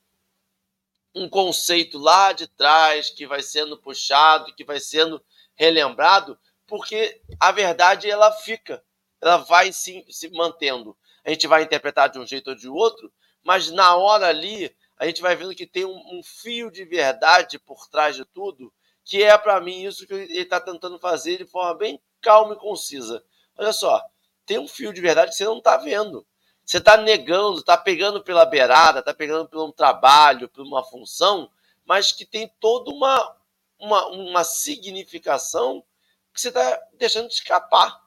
[1.15, 5.23] Um conceito lá de trás que vai sendo puxado, que vai sendo
[5.55, 8.83] relembrado, porque a verdade ela fica,
[9.21, 10.97] ela vai se, se mantendo.
[11.25, 13.13] A gente vai interpretar de um jeito ou de outro,
[13.45, 17.59] mas na hora ali a gente vai vendo que tem um, um fio de verdade
[17.59, 18.73] por trás de tudo,
[19.05, 22.59] que é para mim isso que ele está tentando fazer de forma bem calma e
[22.59, 23.23] concisa.
[23.59, 24.01] Olha só,
[24.47, 26.27] tem um fio de verdade que você não está vendo.
[26.73, 31.51] Você está negando, está pegando pela beirada, está pegando por um trabalho, por uma função,
[31.85, 33.37] mas que tem toda uma,
[33.79, 35.85] uma, uma significação
[36.33, 38.01] que você está deixando de escapar.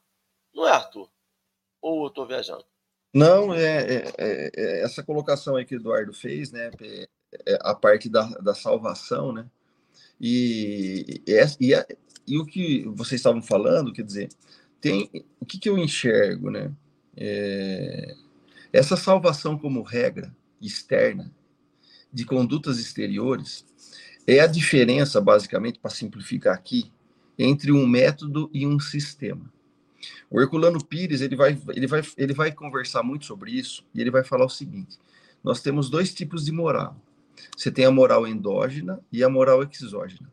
[0.51, 1.07] Não é, Arthur?
[1.80, 2.66] Ou eu estou viajando?
[3.13, 6.72] Não, é, é, é, é, essa colocação aí que o Eduardo fez, né?
[7.45, 9.45] É, a parte da, da salvação, né?
[10.20, 11.86] E, e, e,
[12.26, 14.30] e, o que vocês estavam falando, quer dizer,
[14.82, 15.07] tem
[15.39, 16.74] o que, que eu enxergo, né?
[17.16, 18.24] É,
[18.76, 21.34] essa salvação como regra externa
[22.11, 23.65] de condutas exteriores
[24.28, 26.91] é a diferença, basicamente, para simplificar aqui,
[27.39, 29.49] entre um método e um sistema.
[30.30, 34.11] O Herculano Pires ele vai, ele, vai, ele vai conversar muito sobre isso e ele
[34.11, 34.99] vai falar o seguinte:
[35.41, 36.99] nós temos dois tipos de moral.
[37.55, 40.30] Você tem a moral endógena e a moral exógena.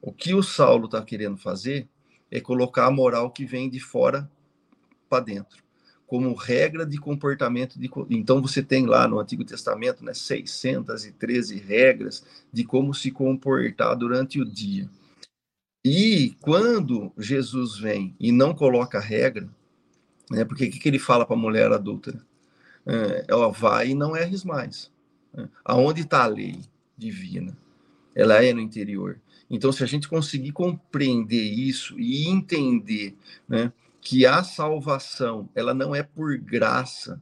[0.00, 1.86] O que o Saulo está querendo fazer
[2.30, 4.30] é colocar a moral que vem de fora
[5.10, 5.65] para dentro
[6.06, 7.78] como regra de comportamento.
[7.78, 13.96] De, então, você tem lá no Antigo Testamento né, 613 regras de como se comportar
[13.96, 14.88] durante o dia.
[15.84, 19.48] E quando Jesus vem e não coloca regra,
[20.30, 22.24] né, porque o que, que ele fala para a mulher adulta?
[22.84, 24.92] É, ela vai e não erres mais.
[25.32, 25.48] Né?
[25.64, 26.60] Aonde está a lei
[26.96, 27.56] divina?
[28.14, 29.20] Ela é no interior.
[29.48, 33.14] Então, se a gente conseguir compreender isso e entender
[33.48, 33.72] né,
[34.06, 37.20] que a salvação ela não é por graça,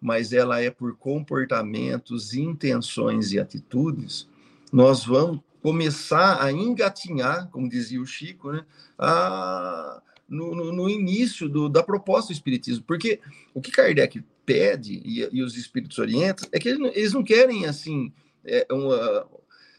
[0.00, 4.28] mas ela é por comportamentos, intenções e atitudes,
[4.72, 8.66] nós vamos começar a engatinhar, como dizia o Chico, né,
[8.98, 12.82] a, no, no, no início do, da proposta do Espiritismo.
[12.84, 13.20] Porque
[13.54, 17.64] o que Kardec pede, e, e os Espíritos orientam, é que eles, eles não querem,
[17.64, 18.12] assim,
[18.44, 19.24] é, uma,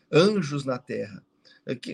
[0.10, 1.22] anjos na Terra.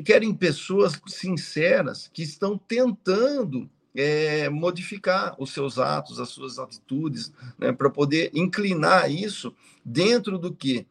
[0.05, 7.72] querem pessoas sinceras que estão tentando é, modificar os seus atos, as suas atitudes, né,
[7.72, 10.86] para poder inclinar isso dentro do que?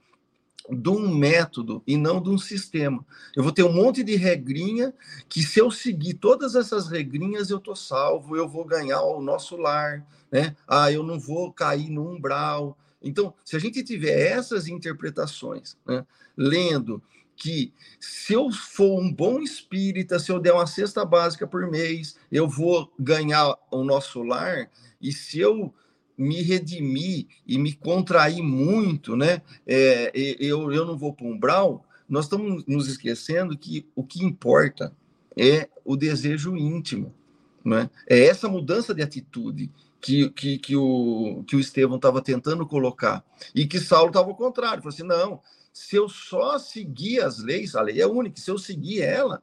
[0.68, 3.04] De um método e não de um sistema.
[3.34, 4.94] Eu vou ter um monte de regrinha
[5.28, 9.56] que, se eu seguir todas essas regrinhas, eu estou salvo, eu vou ganhar o nosso
[9.56, 10.54] lar, né?
[10.68, 12.78] Ah, eu não vou cair no umbral.
[13.02, 16.04] Então, se a gente tiver essas interpretações, né,
[16.36, 17.02] lendo
[17.40, 22.14] que se eu for um bom espírita, se eu der uma cesta básica por mês,
[22.30, 24.70] eu vou ganhar o nosso lar,
[25.00, 25.72] e se eu
[26.18, 31.82] me redimir e me contrair muito, né, é, eu, eu não vou para um umbral,
[32.06, 34.94] nós estamos nos esquecendo que o que importa
[35.34, 37.14] é o desejo íntimo,
[37.64, 37.88] né?
[38.06, 43.24] é essa mudança de atitude que, que, que o, que o Estevão estava tentando colocar,
[43.54, 45.40] e que Saulo estava ao contrário, falou assim, não,
[45.72, 49.42] se eu só seguir as leis, a lei é única, se eu seguir ela,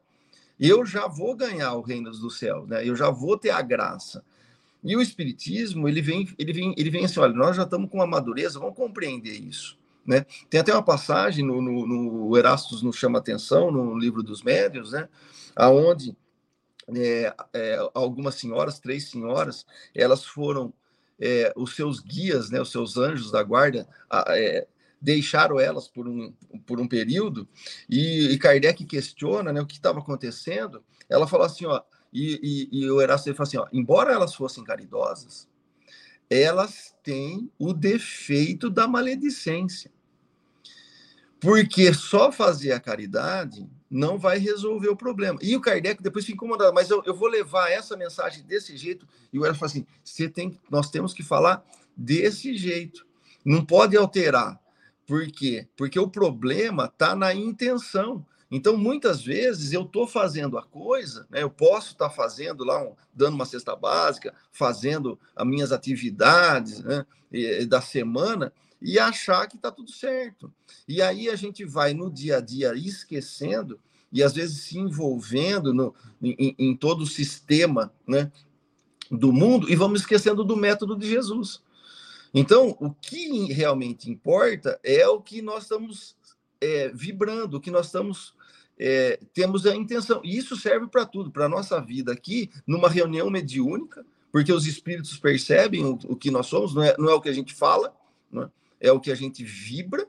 [0.59, 2.87] eu já vou ganhar o reino dos céus, né?
[2.87, 4.23] Eu já vou ter a graça.
[4.83, 7.97] E o espiritismo, ele vem, ele vem, ele vem assim, olha, nós já estamos com
[7.97, 10.25] uma madureza, vamos compreender isso, né?
[10.49, 14.91] Tem até uma passagem no, no, no Erastus nos chama atenção no livro dos médios,
[14.91, 15.07] né?
[15.55, 16.15] Aonde
[16.95, 20.73] é, é, algumas senhoras, três senhoras, elas foram
[21.19, 23.87] é, os seus guias, né, os seus anjos da guarda,
[24.29, 24.67] é,
[25.01, 26.33] deixaram elas por um,
[26.65, 27.47] por um período,
[27.89, 30.83] e, e Kardec questiona né, o que estava acontecendo.
[31.09, 31.81] Ela fala assim, ó,
[32.11, 35.47] e, e, e o Erasto fala assim, ó, embora elas fossem caridosas,
[36.29, 39.91] elas têm o defeito da maledicência.
[41.39, 45.39] Porque só fazer a caridade não vai resolver o problema.
[45.41, 49.07] E o Kardec depois fica incomodado, mas eu, eu vou levar essa mensagem desse jeito.
[49.31, 51.63] E o Erasto fala assim: você tem, nós temos que falar
[51.95, 53.05] desse jeito.
[53.45, 54.59] Não pode alterar.
[55.07, 55.65] Por quê?
[55.77, 58.25] Porque o problema está na intenção.
[58.51, 61.41] Então, muitas vezes, eu estou fazendo a coisa, né?
[61.41, 66.81] eu posso estar tá fazendo lá, um, dando uma cesta básica, fazendo as minhas atividades
[66.81, 67.05] né?
[67.31, 68.51] e, da semana,
[68.81, 70.53] e achar que está tudo certo.
[70.87, 73.79] E aí a gente vai no dia a dia esquecendo
[74.11, 78.31] e às vezes se envolvendo no, em, em todo o sistema né,
[79.09, 81.61] do mundo e vamos esquecendo do método de Jesus.
[82.33, 86.15] Então, o que realmente importa é o que nós estamos
[86.61, 88.33] é, vibrando, o que nós estamos
[88.79, 90.21] é, temos a intenção.
[90.23, 94.67] E isso serve para tudo, para a nossa vida aqui, numa reunião mediúnica, porque os
[94.67, 97.53] espíritos percebem o, o que nós somos, não é, não é o que a gente
[97.53, 97.95] fala,
[98.33, 98.87] é?
[98.89, 100.07] é o que a gente vibra.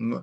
[0.00, 0.22] É?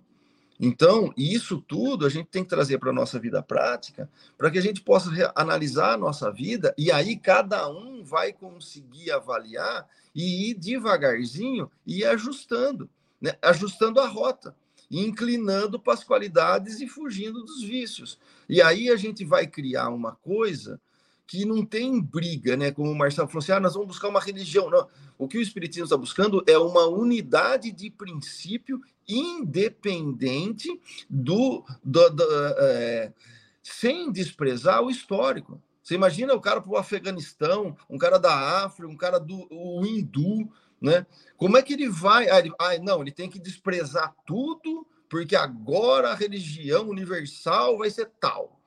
[0.60, 4.58] Então, isso tudo a gente tem que trazer para a nossa vida prática, para que
[4.58, 9.88] a gente possa analisar a nossa vida, e aí cada um vai conseguir avaliar
[10.18, 12.90] e ir devagarzinho e ajustando,
[13.22, 13.38] né?
[13.40, 14.56] ajustando a rota,
[14.90, 18.18] inclinando para as qualidades e fugindo dos vícios.
[18.50, 20.82] E aí a gente vai criar uma coisa
[21.28, 22.72] que não tem briga, né?
[22.72, 24.72] Como o Marcelo falou assim, ah, nós vamos buscar uma religião.
[24.72, 24.88] Não,
[25.20, 32.24] o que o Espiritismo está buscando é uma unidade de princípio independente do, do, do
[32.60, 33.14] é,
[33.62, 35.62] sem desprezar o histórico.
[35.88, 39.86] Você imagina o cara para o Afeganistão, um cara da África, um cara do o
[39.86, 41.06] hindu, né?
[41.38, 42.30] Como é que ele vai?
[42.30, 47.90] Ah, ele, ah, não, ele tem que desprezar tudo, porque agora a religião universal vai
[47.90, 48.60] ser tal.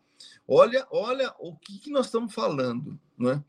[0.49, 3.45] Olha, olha o que, que nós estamos falando, né?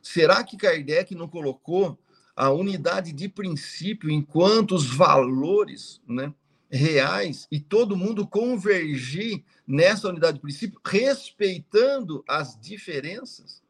[0.00, 1.98] Será que Kardec não colocou
[2.36, 6.32] a unidade de princípio enquanto os valores, né?
[6.76, 13.62] Reais e todo mundo convergir nessa unidade de princípio, respeitando as diferenças?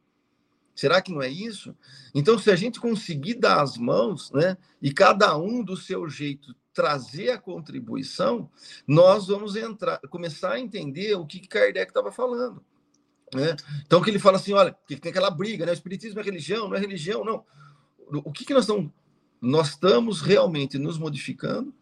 [0.75, 1.75] Será que não é isso?
[2.15, 6.55] Então, se a gente conseguir dar as mãos, né, e cada um do seu jeito
[6.75, 8.51] trazer a contribuição,
[8.87, 12.63] nós vamos entrar, começar a entender o que Kardec estava falando.
[13.35, 13.57] Né?
[13.87, 15.73] Então, que ele fala assim: olha, que tem aquela briga, né?
[15.73, 17.45] O espiritismo é religião, não é religião, não.
[18.23, 18.93] O que, que nós estamos.
[19.41, 21.75] Nós estamos realmente nos modificando,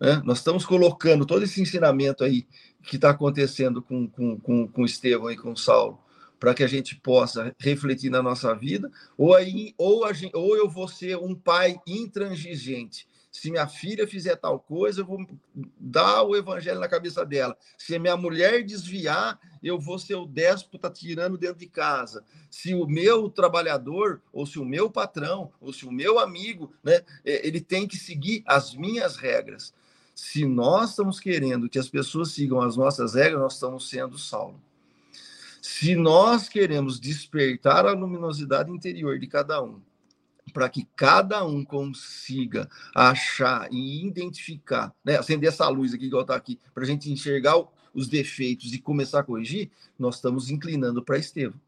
[0.00, 0.22] né?
[0.24, 2.46] Nós estamos colocando todo esse ensinamento aí
[2.82, 5.98] que está acontecendo com, com, com, com Estevão e com Saulo,
[6.38, 10.56] para que a gente possa refletir na nossa vida, ou, aí, ou, a gente, ou
[10.56, 13.06] eu vou ser um pai intransigente.
[13.30, 15.18] Se minha filha fizer tal coisa, eu vou
[15.78, 17.56] dar o evangelho na cabeça dela.
[17.76, 22.24] Se minha mulher desviar, eu vou ser o déspota tirando dentro de casa.
[22.50, 27.02] Se o meu trabalhador, ou se o meu patrão, ou se o meu amigo, né,
[27.24, 29.74] é, ele tem que seguir as minhas regras.
[30.20, 34.60] Se nós estamos querendo que as pessoas sigam as nossas regras, nós estamos sendo Saulo.
[35.62, 39.80] Se nós queremos despertar a luminosidade interior de cada um,
[40.52, 45.18] para que cada um consiga achar e identificar, né?
[45.18, 47.54] acender essa luz aqui, igual está aqui, para a gente enxergar
[47.94, 51.60] os defeitos e começar a corrigir, nós estamos inclinando para Estevão.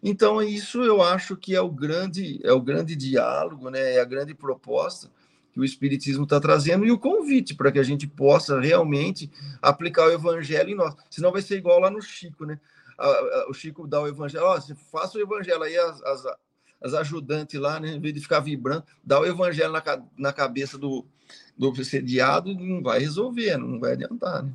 [0.00, 3.94] Então, isso eu acho que é o grande, é o grande diálogo, né?
[3.94, 5.10] é a grande proposta
[5.52, 9.30] que o Espiritismo está trazendo e o convite para que a gente possa realmente
[9.60, 10.94] aplicar o Evangelho em nós.
[11.10, 12.60] Senão vai ser igual lá no Chico, né?
[13.48, 16.24] O Chico dá o Evangelho, ó, oh, faça o Evangelho aí, as, as,
[16.82, 17.92] as ajudantes lá, né?
[17.92, 19.82] Em vez de ficar vibrando, dá o Evangelho na,
[20.16, 21.06] na cabeça do,
[21.56, 21.72] do
[22.44, 24.52] não vai resolver, não vai adiantar, né?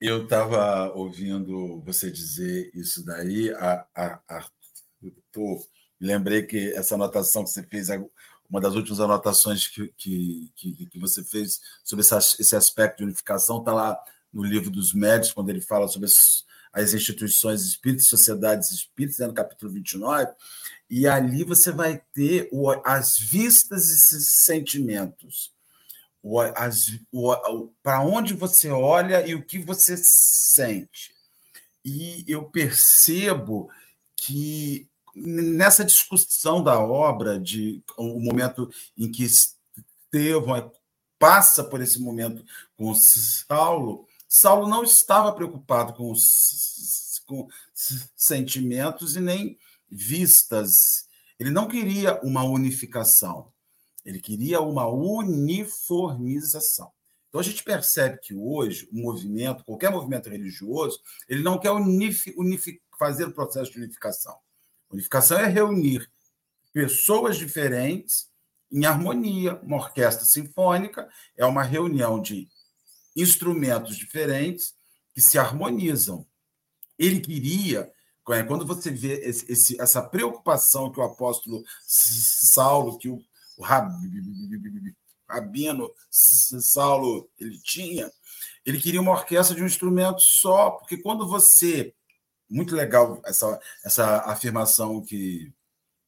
[0.00, 4.48] Eu estava ouvindo você dizer isso daí, a, a, a,
[6.00, 7.88] lembrei que essa anotação que você fez,
[8.48, 13.04] uma das últimas anotações que, que, que, que você fez sobre essa, esse aspecto de
[13.04, 13.98] unificação, está lá
[14.32, 19.26] no livro dos médios, quando ele fala sobre as, as instituições espíritas, sociedades espíritas, né,
[19.26, 20.32] no capítulo 29,
[20.90, 25.52] e ali você vai ter o, as vistas e sentimentos
[27.82, 31.14] para onde você olha e o que você sente.
[31.84, 33.70] E eu percebo
[34.16, 34.88] que
[35.22, 40.72] nessa discussão da obra, de o momento em que Estevão
[41.18, 42.44] passa por esse momento
[42.76, 46.12] com Saulo, Saulo não estava preocupado com
[47.26, 47.48] com
[48.16, 49.58] sentimentos e nem
[49.88, 51.06] vistas.
[51.38, 53.52] Ele não queria uma unificação.
[54.04, 56.90] Ele queria uma uniformização.
[57.28, 60.98] Então a gente percebe que hoje o movimento, qualquer movimento religioso,
[61.28, 64.34] ele não quer unifi, unifi, fazer o processo de unificação.
[64.90, 66.10] Unificação é reunir
[66.72, 68.28] pessoas diferentes
[68.70, 69.60] em harmonia.
[69.62, 72.48] Uma orquestra sinfônica é uma reunião de
[73.16, 74.74] instrumentos diferentes
[75.14, 76.26] que se harmonizam.
[76.98, 77.92] Ele queria,
[78.24, 83.22] quando você vê esse, essa preocupação que o apóstolo Saulo, que o
[83.58, 83.64] o
[85.28, 88.10] Rabino Saulo ele tinha,
[88.64, 91.92] ele queria uma orquestra de um instrumento só, porque quando você.
[92.48, 95.52] Muito legal essa, essa afirmação que,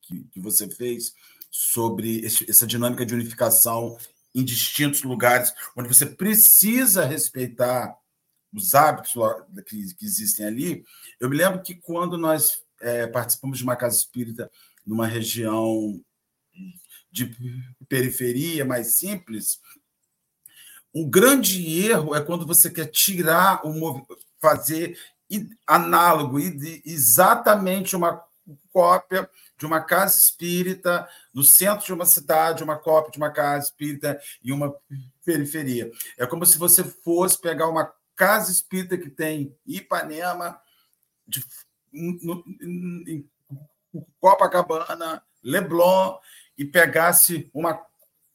[0.03, 1.15] que, que você fez
[1.51, 3.99] sobre esse, essa dinâmica de unificação
[4.35, 7.97] em distintos lugares, onde você precisa respeitar
[8.53, 9.15] os hábitos
[9.67, 10.85] que, que existem ali.
[11.19, 14.51] Eu me lembro que quando nós é, participamos de uma casa espírita
[14.87, 16.01] numa região
[17.11, 17.35] de
[17.89, 19.61] periferia mais simples,
[20.93, 24.07] o grande erro é quando você quer tirar o
[24.41, 24.99] fazer
[25.67, 26.39] análogo
[26.85, 28.23] exatamente uma
[28.73, 33.67] cópia de uma casa espírita no centro de uma cidade, uma cópia de uma casa
[33.67, 34.75] espírita em uma
[35.25, 35.91] periferia.
[36.19, 40.61] É como se você fosse pegar uma casa espírita que tem Ipanema,
[41.27, 41.45] de,
[41.93, 43.29] no, em
[44.19, 46.19] Copacabana, Leblon,
[46.57, 47.81] e pegasse uma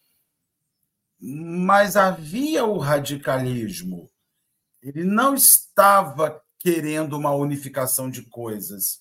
[1.21, 4.11] Mas havia o radicalismo.
[4.83, 9.01] Ele não estava querendo uma unificação de coisas.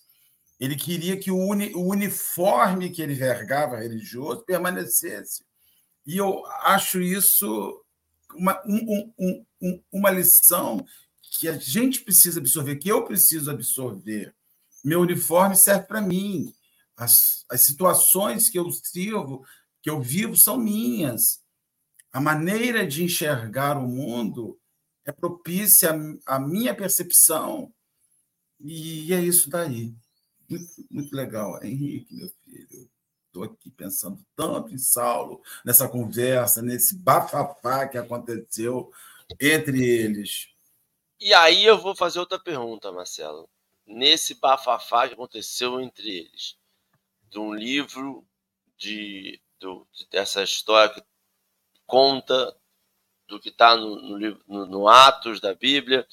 [0.60, 5.44] Ele queria que o, uni, o uniforme que ele vergava religioso permanecesse.
[6.06, 7.84] E eu acho isso
[8.36, 10.86] uma, um, um, um, uma lição
[11.40, 14.34] que a gente precisa absorver, que eu preciso absorver
[14.84, 16.54] meu uniforme serve para mim.
[16.98, 19.46] As, as situações que eu sirvo
[19.82, 21.42] que eu vivo são minhas.
[22.14, 24.60] A maneira de enxergar o mundo
[25.04, 25.92] é propícia
[26.28, 27.74] à minha percepção.
[28.60, 29.96] E é isso daí.
[30.48, 31.62] Muito, muito legal.
[31.64, 32.90] Henrique, meu filho,
[33.26, 38.92] estou aqui pensando tanto em Saulo, nessa conversa, nesse bafafá que aconteceu
[39.42, 40.50] entre eles.
[41.20, 43.50] E aí eu vou fazer outra pergunta, Marcelo.
[43.88, 46.58] Nesse bafafá que aconteceu entre eles,
[47.30, 48.24] de um livro
[48.78, 51.13] de, do, dessa história que
[51.94, 52.58] conta
[53.28, 54.18] do que está no,
[54.48, 56.08] no, no, Atos da Bíblia.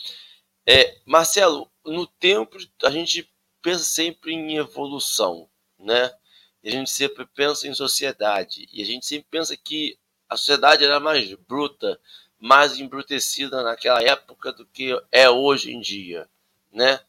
[0.67, 6.15] É, Marcelo, no tempo a gente pensa sempre em evolução, né?
[6.63, 8.69] E a gente sempre pensa em sociedade.
[8.71, 11.99] E a gente sempre pensa que a sociedade era mais bruta,
[12.39, 16.29] mais embrutecida naquela época do que é hoje em dia,
[16.71, 17.01] né?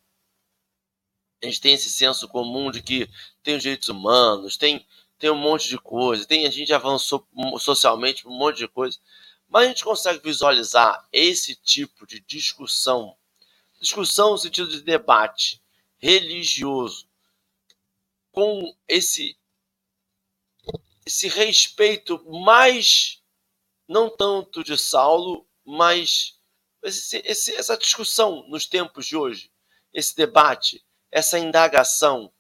[1.43, 3.09] A gente tem esse senso comum de que
[3.43, 4.87] tem os direitos humanos, tem,
[5.21, 7.27] tem um monte de coisa, tem, a gente avançou
[7.59, 8.97] socialmente um monte de coisa,
[9.47, 13.15] mas a gente consegue visualizar esse tipo de discussão,
[13.79, 15.61] discussão no sentido de debate
[15.99, 17.07] religioso,
[18.31, 19.37] com esse
[21.05, 23.21] esse respeito mais
[23.87, 26.39] não tanto de Saulo, mas
[26.81, 29.51] esse, esse, essa discussão nos tempos de hoje,
[29.93, 32.31] esse debate, essa indagação,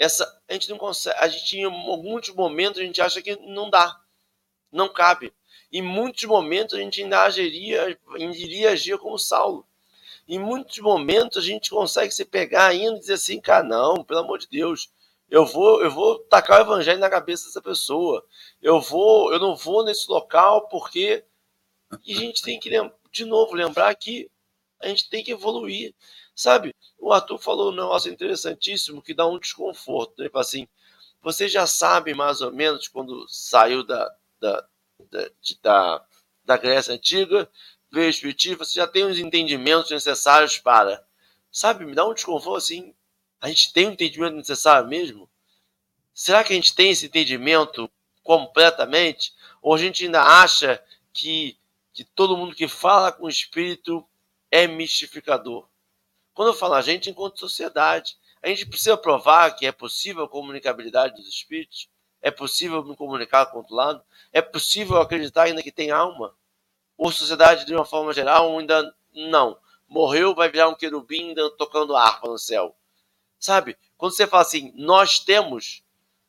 [0.00, 3.68] essa a gente não consegue, a gente em muitos momentos a gente acha que não
[3.68, 4.00] dá,
[4.72, 5.30] não cabe.
[5.70, 9.66] Em muitos momentos a gente ainda agiria, iria agir como Saulo.
[10.26, 14.20] Em muitos momentos a gente consegue se pegar ainda e dizer assim, cara, não, pelo
[14.20, 14.90] amor de Deus,
[15.28, 18.24] eu vou, eu vou tacar o evangelho na cabeça dessa pessoa.
[18.62, 21.24] Eu vou, eu não vou nesse local porque
[22.06, 22.70] e a gente tem que
[23.12, 24.30] de novo lembrar que
[24.80, 25.94] a gente tem que evoluir,
[26.34, 26.74] sabe?
[27.00, 30.20] O Arthur falou um negócio interessantíssimo que dá um desconforto.
[30.20, 30.68] Ele fala assim:
[31.22, 34.68] você já sabe mais ou menos quando saiu da, da,
[35.10, 35.30] da,
[35.62, 36.04] da,
[36.44, 37.50] da Grécia Antiga,
[37.90, 41.02] veio Espiritismo, você já tem os entendimentos necessários para.
[41.50, 42.94] Sabe, me dá um desconforto assim.
[43.40, 45.28] A gente tem o entendimento necessário mesmo?
[46.12, 47.90] Será que a gente tem esse entendimento
[48.22, 49.32] completamente?
[49.62, 50.82] Ou a gente ainda acha
[51.14, 51.58] que,
[51.94, 54.06] que todo mundo que fala com o espírito
[54.50, 55.69] é mistificador?
[56.40, 60.28] Quando eu falo a gente, enquanto sociedade, a gente precisa provar que é possível a
[60.28, 61.86] comunicabilidade dos espíritos?
[62.22, 64.02] É possível me comunicar com outro lado?
[64.32, 66.34] É possível acreditar ainda que tem alma?
[66.96, 69.58] Ou sociedade, de uma forma geral, ainda não?
[69.86, 72.74] Morreu, vai virar um querubim tocando harpa no céu.
[73.38, 73.76] Sabe?
[73.98, 75.84] Quando você fala assim, nós temos,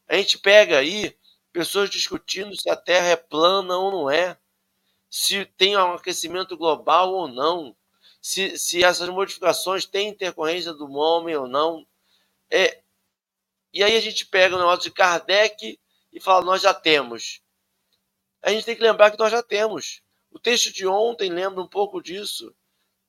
[0.10, 1.18] a gente pega aí
[1.54, 4.38] pessoas discutindo se a Terra é plana ou não é,
[5.10, 7.74] se tem um aquecimento global ou não,
[8.22, 11.86] se, se essas modificações têm intercorrência do homem ou não.
[12.50, 12.82] É,
[13.74, 15.80] e aí a gente pega o negócio de Kardec
[16.14, 17.42] e fala, nós já temos.
[18.42, 20.02] A gente tem que lembrar que nós já temos.
[20.30, 22.56] O texto de ontem lembra um pouco disso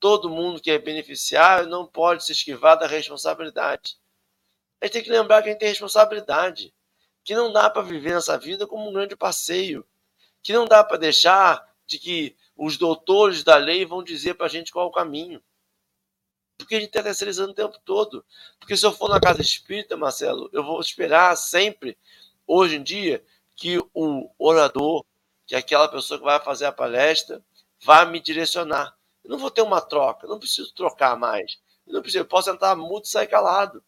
[0.03, 3.95] todo mundo que é beneficiário não pode se esquivar da responsabilidade.
[4.81, 6.73] A gente tem que lembrar que a gente tem responsabilidade,
[7.23, 9.87] que não dá para viver nessa vida como um grande passeio,
[10.41, 14.49] que não dá para deixar de que os doutores da lei vão dizer para a
[14.49, 15.41] gente qual é o caminho.
[16.57, 18.23] Porque a gente está terceirizando o tempo todo.
[18.59, 21.97] Porque se eu for na casa espírita, Marcelo, eu vou esperar sempre,
[22.45, 23.23] hoje em dia,
[23.55, 25.03] que o orador,
[25.45, 27.43] que é aquela pessoa que vai fazer a palestra,
[27.83, 28.95] vá me direcionar.
[29.23, 31.57] Eu não vou ter uma troca, eu não preciso trocar mais.
[31.87, 33.83] Eu não preciso, eu posso entrar mudo e sair calado.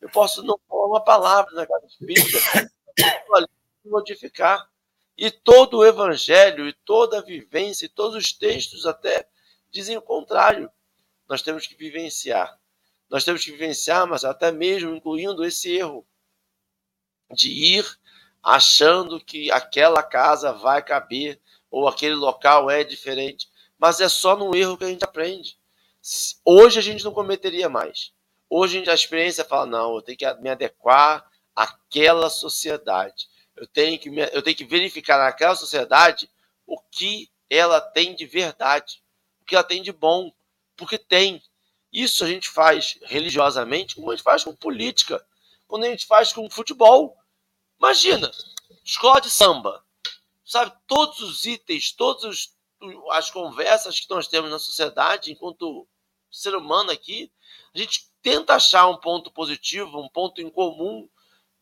[0.00, 2.38] Eu posso não falar uma palavra na casa espírita,
[3.84, 4.68] modificar.
[5.16, 9.26] E todo o evangelho, e toda a vivência, e todos os textos até
[9.70, 10.70] dizem o contrário.
[11.28, 12.58] Nós temos que vivenciar.
[13.08, 16.06] Nós temos que vivenciar, mas até mesmo incluindo esse erro
[17.32, 17.98] de ir
[18.42, 21.40] achando que aquela casa vai caber
[21.70, 23.48] ou aquele local é diferente
[23.78, 25.58] mas é só no erro que a gente aprende.
[26.44, 28.12] Hoje a gente não cometeria mais.
[28.48, 33.28] Hoje a experiência fala, não, eu tenho que me adequar àquela sociedade.
[33.56, 36.30] Eu tenho que, eu tenho que verificar naquela sociedade
[36.66, 39.02] o que ela tem de verdade,
[39.40, 40.32] o que ela tem de bom,
[40.76, 41.42] porque tem.
[41.92, 45.24] Isso a gente faz religiosamente, como a gente faz com política,
[45.66, 47.16] quando a gente faz com futebol.
[47.78, 48.30] Imagina,
[48.84, 49.84] escola de samba,
[50.44, 50.72] sabe?
[50.86, 52.56] Todos os itens, todos os,
[53.12, 55.86] as conversas que nós temos na sociedade, enquanto
[56.30, 57.30] ser humano aqui,
[57.74, 61.08] a gente tenta achar um ponto positivo, um ponto em comum,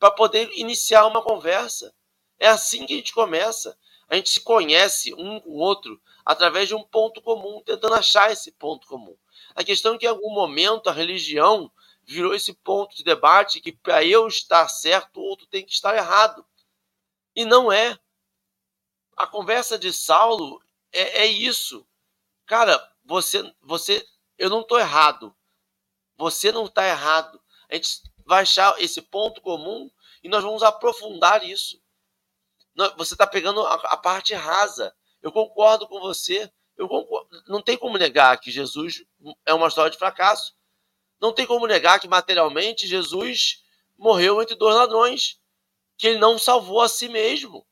[0.04, 1.94] para poder iniciar uma conversa.
[2.38, 3.74] É assim que a gente começa.
[4.06, 8.30] A gente se conhece um com o outro através de um ponto comum, tentando achar
[8.30, 9.16] esse ponto comum.
[9.54, 13.72] A questão é que em algum momento a religião virou esse ponto de debate que
[13.72, 16.44] para eu estar certo, o outro tem que estar errado.
[17.34, 17.98] E não é.
[19.16, 21.86] a conversa de Saulo é, é isso.
[22.44, 25.34] Cara, você, você, eu não estou errado.
[26.18, 27.40] Você não está errado.
[27.70, 29.90] A gente vai achar esse ponto comum
[30.24, 31.78] e nós vamos aprofundar isso.
[32.96, 34.92] Você está pegando a, parte rasa.
[35.22, 36.50] Eu concordo com você.
[36.78, 37.28] Eu concordo.
[37.46, 39.04] Não tem como negar que Jesus
[39.44, 40.56] é uma história de fracasso.
[41.20, 43.62] Não tem como negar que materialmente Jesus
[43.96, 45.38] morreu entre dois ladrões,
[45.96, 47.64] que ele não salvou a si mesmo.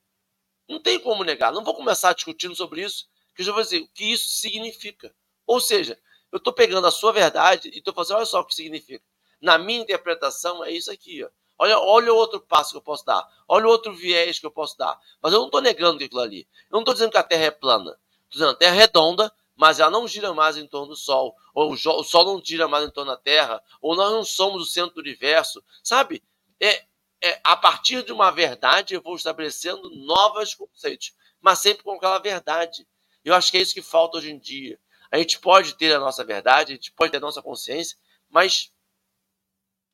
[0.68, 1.53] Não tem como negar.
[1.53, 5.14] Não vou começar discutindo sobre isso, que eu já vou dizer o que isso significa.
[5.46, 5.98] Ou seja,
[6.30, 9.05] eu estou pegando a sua verdade e estou fazendo, olha só o que significa.
[9.40, 11.24] Na minha interpretação, é isso aqui.
[11.24, 11.30] Ó.
[11.62, 13.24] Olha, olha o outro passo que eu posso dar.
[13.46, 14.98] Olha o outro viés que eu posso dar.
[15.22, 16.40] Mas eu não estou negando aquilo ali.
[16.68, 17.96] Eu não estou dizendo que a Terra é plana.
[18.24, 20.96] Estou dizendo que a Terra é redonda, mas ela não gira mais em torno do
[20.96, 21.36] Sol.
[21.54, 23.62] Ou o Sol não gira mais em torno da Terra.
[23.80, 25.62] Ou nós não somos o centro do universo.
[25.84, 26.20] Sabe?
[26.58, 26.84] É,
[27.22, 31.14] é, a partir de uma verdade, eu vou estabelecendo novos conceitos.
[31.40, 32.88] Mas sempre com aquela verdade.
[33.24, 34.80] Eu acho que é isso que falta hoje em dia.
[35.12, 37.96] A gente pode ter a nossa verdade, a gente pode ter a nossa consciência,
[38.28, 38.72] mas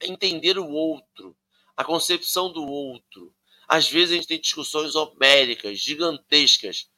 [0.00, 1.36] entender o outro,
[1.78, 3.32] a concepção do outro.
[3.68, 6.90] Às vezes a gente tem discussões homéricas, gigantescas,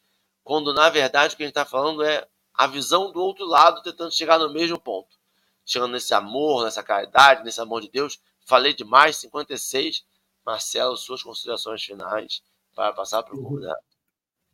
[0.43, 3.83] quando na verdade o que a gente está falando é a visão do outro lado
[3.83, 5.19] tentando chegar no mesmo ponto.
[5.67, 8.23] Chegando nesse amor, nessa caridade, nesse amor de Deus.
[8.47, 10.03] Falei demais, 56.
[10.47, 12.43] Marcelo, suas considerações finais
[12.75, 13.79] para passar para o convidado.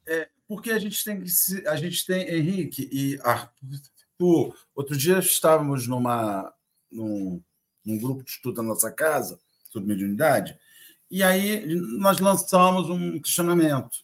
[0.08, 1.68] É, porque a gente tem que.
[1.68, 6.52] A gente tem, Henrique e Arthur, outro dia estávamos numa,
[6.90, 7.40] num,
[7.84, 9.38] num grupo de estudo da nossa casa,
[9.76, 10.58] sobre mediunidade,
[11.10, 11.66] e aí
[11.98, 13.98] nós lançamos um questionamento.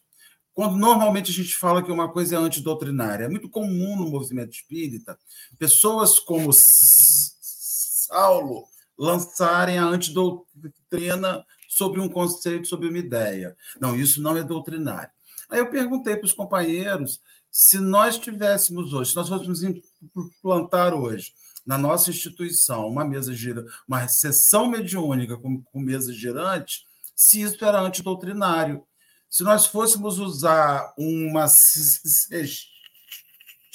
[0.53, 4.51] Quando normalmente a gente fala que uma coisa é antidoutrinária, é muito comum no movimento
[4.51, 5.17] espírita
[5.57, 8.67] pessoas como Saulo
[8.97, 13.57] lançarem a antidoutrina sobre um conceito, sobre uma ideia.
[13.81, 15.09] Não, isso não é doutrinário.
[15.49, 17.19] Aí eu perguntei para os companheiros
[17.51, 21.33] se nós tivéssemos hoje, se nós fôssemos implantar hoje
[21.65, 26.85] na nossa instituição uma mesa gira, uma sessão mediúnica com, com mesa girante,
[27.15, 28.85] se isso era antidoutrinário.
[29.29, 31.45] Se nós fôssemos usar uma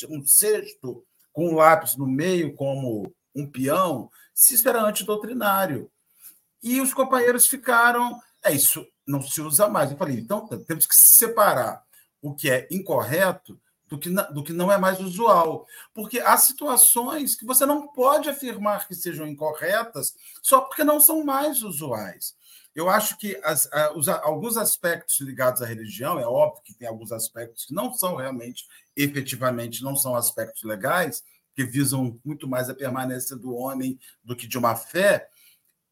[0.09, 5.91] um cesto com um lápis no meio como um peão, se isso era antidoutrinário.
[6.63, 9.91] E os companheiros ficaram, é isso, não se usa mais.
[9.91, 11.83] Eu falei, então temos que separar
[12.21, 15.67] o que é incorreto do que, do que não é mais usual.
[15.95, 21.25] Porque há situações que você não pode afirmar que sejam incorretas só porque não são
[21.25, 22.37] mais usuais.
[22.75, 27.11] Eu acho que as, os, alguns aspectos ligados à religião, é óbvio que tem alguns
[27.11, 31.25] aspectos que não são realmente, efetivamente, não são aspectos legais,
[31.57, 35.29] que visam muito mais a permanência do homem do que de uma fé,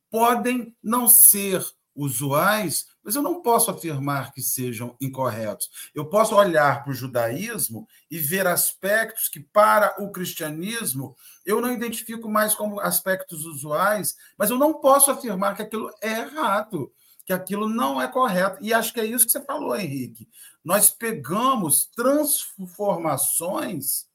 [0.09, 1.61] podem não ser
[1.97, 5.71] usuais, mas eu não posso afirmar que sejam incorretos.
[5.95, 11.73] Eu posso olhar para o judaísmo e ver aspectos que, para o cristianismo, eu não
[11.73, 16.93] identifico mais como aspectos usuais, mas eu não posso afirmar que aquilo é errado,
[17.25, 18.59] que aquilo não é correto.
[18.61, 20.29] E acho que é isso que você falou, Henrique.
[20.63, 24.07] Nós pegamos transformações.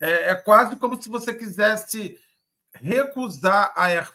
[0.00, 2.16] É, é quase como se você quisesse
[2.74, 4.08] recusar a air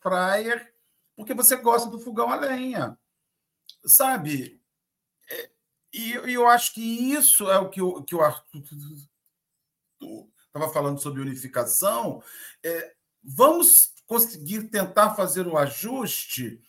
[0.00, 0.72] fryer
[1.16, 2.98] porque você gosta do fogão a lenha.
[3.84, 4.60] Sabe?
[5.30, 5.50] É,
[5.92, 8.62] e, eu acho que isso é o que o, que o Arthur
[10.46, 12.22] estava falando sobre unificação.
[12.62, 16.60] É, vamos conseguir tentar fazer o ajuste.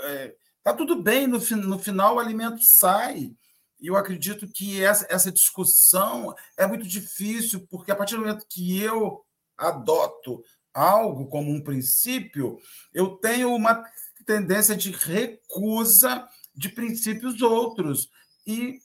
[0.00, 3.36] É, tá tudo bem, no, no final o alimento sai.
[3.80, 8.46] E eu acredito que essa, essa discussão é muito difícil, porque a partir do momento
[8.48, 9.24] que eu
[9.56, 10.42] adoto
[10.74, 12.58] algo como um princípio,
[12.92, 13.84] eu tenho uma
[14.26, 18.08] tendência de recusa de princípios outros.
[18.46, 18.78] E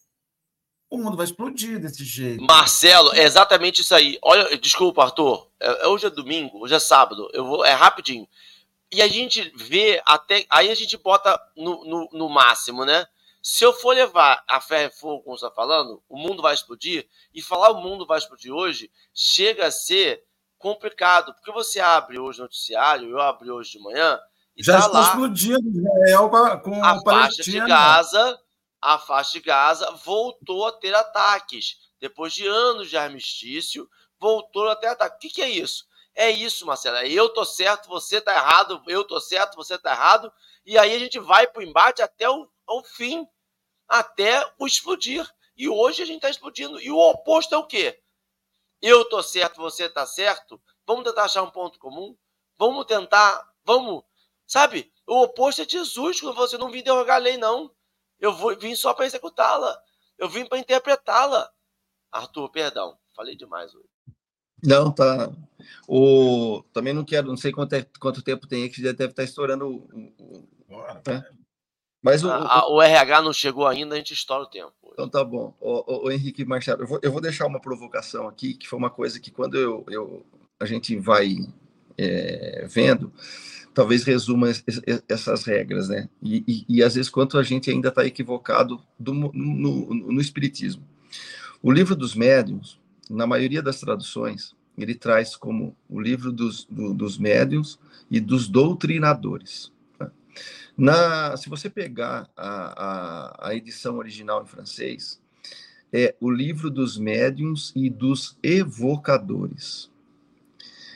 [0.90, 2.44] o mundo vai explodir desse jeito.
[2.44, 4.18] Marcelo, é exatamente isso aí.
[4.22, 5.50] Olha, desculpa, Arthur.
[5.60, 7.30] É, hoje é domingo, hoje é sábado.
[7.34, 8.28] Eu vou, é rapidinho.
[8.92, 10.46] E a gente vê até.
[10.50, 13.06] Aí a gente bota no, no, no máximo, né?
[13.42, 16.54] Se eu for levar a ferro e fogo, como você está falando, o mundo vai
[16.54, 17.08] explodir.
[17.34, 20.24] E falar o mundo vai explodir hoje chega a ser
[20.58, 24.20] complicado, porque você abre hoje o noticiário, eu abri hoje de manhã,
[24.56, 26.30] e já tá está explodindo Israel
[26.64, 28.40] com a faixa de Gaza,
[28.82, 31.78] a faixa de Gaza voltou a ter ataques.
[32.00, 33.88] Depois de anos de armistício,
[34.20, 35.18] voltou a ter ataques.
[35.18, 35.86] O que, que é isso?
[36.16, 37.06] É isso, Marcela.
[37.06, 40.34] Eu tô certo, você tá errado, eu tô certo, você tá errado.
[40.66, 43.28] E aí a gente vai pro embate até o, o fim,
[43.88, 45.28] até o explodir.
[45.56, 46.82] E hoje a gente está explodindo.
[46.82, 48.00] E o oposto é o quê?
[48.82, 52.16] Eu tô certo, você tá certo, vamos tentar achar um ponto comum,
[52.58, 54.04] vamos tentar, vamos,
[54.46, 54.92] sabe?
[55.06, 57.72] O oposto é Jesus, quando você não vim derrogar a lei, não.
[58.20, 59.80] Eu vou, vim só para executá-la.
[60.18, 61.50] Eu vim para interpretá-la.
[62.12, 63.88] Arthur, perdão, falei demais hoje.
[64.64, 65.32] Não, tá.
[65.88, 66.64] O...
[66.74, 69.22] Também não quero, não sei quanto, é, quanto tempo tem aí, que já deve estar
[69.22, 69.76] tá estourando o.
[70.20, 70.48] o...
[70.68, 71.37] Bora, é.
[72.08, 74.72] Mas o, a, o, RH não chegou ainda, a gente estoura o tempo.
[74.94, 75.54] Então tá bom.
[75.60, 78.90] O, o, Henrique Machado, eu vou, eu vou deixar uma provocação aqui, que foi uma
[78.90, 80.26] coisa que quando eu, eu
[80.58, 81.36] a gente vai
[81.98, 83.12] é, vendo,
[83.74, 84.48] talvez resuma
[85.10, 86.08] essas regras, né?
[86.24, 90.22] E, e, e, às vezes quanto a gente ainda está equivocado do, no, no, no,
[90.22, 90.88] espiritismo.
[91.62, 92.80] O livro dos médiuns,
[93.10, 97.78] na maioria das traduções, ele traz como o livro dos, do, dos médiuns
[98.10, 99.74] e dos doutrinadores.
[100.00, 100.10] Tá?
[100.78, 105.20] Na, se você pegar a, a, a edição original em francês,
[105.92, 109.90] é o livro dos médiuns e dos evocadores.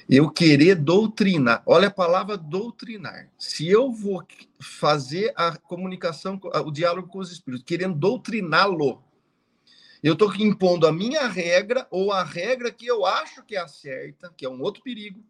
[0.07, 1.63] Eu querer doutrinar.
[1.65, 3.29] Olha a palavra doutrinar.
[3.39, 4.23] Se eu vou
[4.59, 9.01] fazer a comunicação, o diálogo com os espíritos, querendo doutriná-lo,
[10.03, 13.67] eu estou impondo a minha regra ou a regra que eu acho que é a
[13.67, 15.23] certa, que é um outro perigo.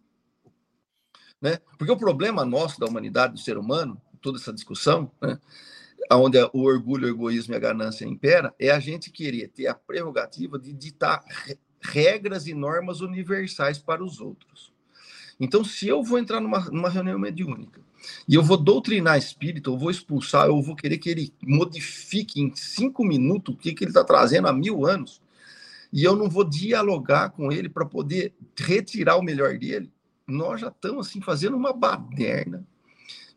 [1.40, 1.60] Né?
[1.78, 5.40] Porque o problema nosso da humanidade, do ser humano, toda essa discussão, né?
[6.12, 9.74] onde o orgulho, o egoísmo e a ganância impera, é a gente querer ter a
[9.74, 11.24] prerrogativa de ditar
[11.82, 14.72] regras e normas universais para os outros.
[15.40, 17.82] Então, se eu vou entrar numa, numa reunião mediúnica
[18.28, 22.54] e eu vou doutrinar espírito, eu vou expulsar, eu vou querer que ele modifique em
[22.56, 25.22] cinco minutos o que, que ele está trazendo há mil anos,
[25.92, 29.92] e eu não vou dialogar com ele para poder retirar o melhor dele,
[30.28, 32.66] nós já estamos assim fazendo uma baderna.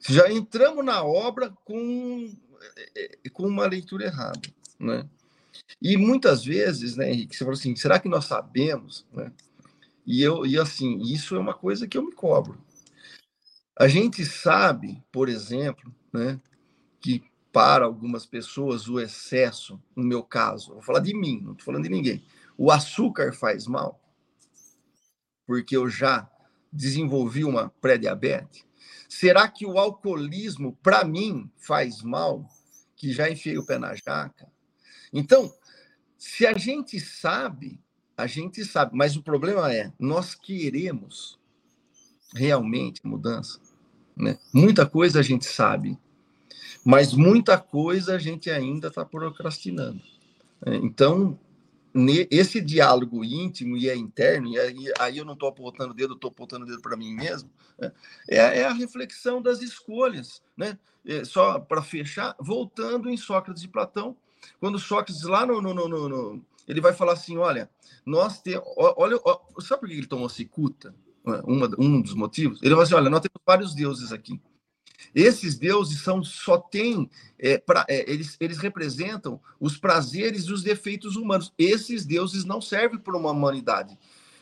[0.07, 2.35] Já entramos na obra com,
[3.33, 4.41] com uma leitura errada,
[4.79, 5.09] né?
[5.81, 9.33] E muitas vezes, né, Henrique, você falou assim, será que nós sabemos, né?
[10.07, 12.59] E eu e assim, isso é uma coisa que eu me cobro.
[13.79, 16.41] A gente sabe, por exemplo, né,
[17.01, 21.67] que para algumas pessoas o excesso, no meu caso, vou falar de mim, não estou
[21.67, 22.23] falando de ninguém.
[22.59, 24.01] O açúcar faz mal,
[25.47, 26.29] porque eu já
[26.73, 28.65] desenvolvi uma pré-diabetes.
[29.19, 32.45] Será que o alcoolismo, para mim, faz mal,
[32.97, 34.49] que já enfiei o pé na jaca?
[35.13, 35.53] Então,
[36.19, 37.81] se a gente sabe
[38.17, 41.39] a gente sabe, mas o problema é, nós queremos
[42.35, 43.59] realmente mudança.
[44.17, 44.39] Né?
[44.53, 45.99] Muita coisa a gente sabe,
[46.85, 50.01] mas muita coisa a gente ainda está procrastinando.
[50.65, 50.77] Né?
[50.77, 51.39] Então,
[52.31, 56.15] esse diálogo íntimo e é interno, e aí, aí eu não estou apontando o dedo,
[56.15, 57.93] estou apontando o dedo para mim mesmo, né?
[58.29, 60.43] é, é, a reflexão das escolhas.
[60.57, 60.79] Né?
[61.07, 64.17] É, só para fechar, voltando em Sócrates e Platão,
[64.59, 67.71] quando Sócrates, lá no, no, no, no ele vai falar assim: olha,
[68.05, 68.65] nós temos.
[68.77, 69.19] Olha,
[69.61, 70.95] sabe por que ele tomou cicuta?
[71.25, 72.61] Uma, um dos motivos?
[72.63, 74.41] Ele vai assim: olha, nós temos vários deuses aqui.
[75.15, 81.17] Esses deuses são só têm é, é, eles, eles representam os prazeres e os defeitos
[81.17, 81.53] humanos.
[81.59, 83.99] Esses deuses não servem para uma humanidade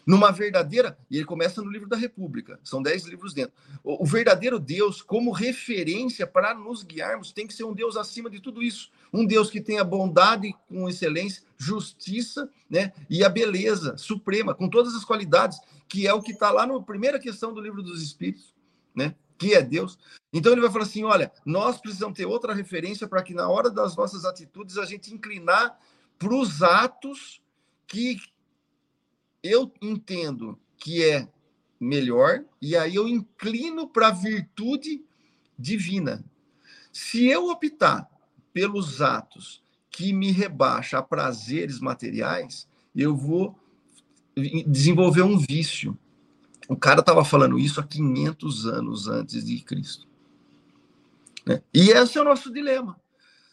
[0.06, 3.52] numa verdadeira, e ele começa no livro da República, são dez livros dentro.
[3.82, 8.28] O, o verdadeiro Deus, como referência para nos guiarmos, tem que ser um Deus acima
[8.28, 8.90] de tudo isso.
[9.12, 12.92] Um Deus que tenha bondade com excelência, justiça, né?
[13.08, 15.58] E a beleza suprema, com todas as qualidades,
[15.88, 18.54] que é o que está lá na primeira questão do livro dos Espíritos,
[18.94, 19.14] né?
[19.42, 19.98] Que é Deus.
[20.32, 23.68] Então ele vai falar assim: olha, nós precisamos ter outra referência para que na hora
[23.68, 25.76] das nossas atitudes a gente inclinar
[26.16, 27.42] para os atos
[27.88, 28.18] que
[29.42, 31.28] eu entendo que é
[31.80, 35.04] melhor, e aí eu inclino para a virtude
[35.58, 36.24] divina.
[36.92, 38.08] Se eu optar
[38.52, 43.58] pelos atos que me rebaixa a prazeres materiais, eu vou
[44.68, 45.98] desenvolver um vício.
[46.72, 50.08] O cara estava falando isso há 500 anos antes de Cristo.
[51.44, 51.62] Né?
[51.72, 52.98] E esse é o nosso dilema.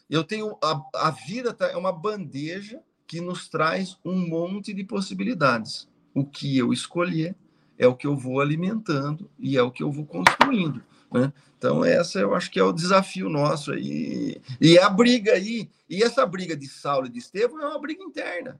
[0.09, 4.85] Eu tenho a, a vida tá, é uma bandeja que nos traz um monte de
[4.85, 5.85] possibilidades.
[6.13, 7.35] O que eu escolher
[7.77, 10.81] é o que eu vou alimentando e é o que eu vou construindo.
[11.11, 11.33] Né?
[11.57, 14.41] Então, essa eu acho que é o desafio nosso aí.
[14.61, 17.79] E é a briga aí, e essa briga de Saulo e de Estevão é uma
[17.81, 18.57] briga interna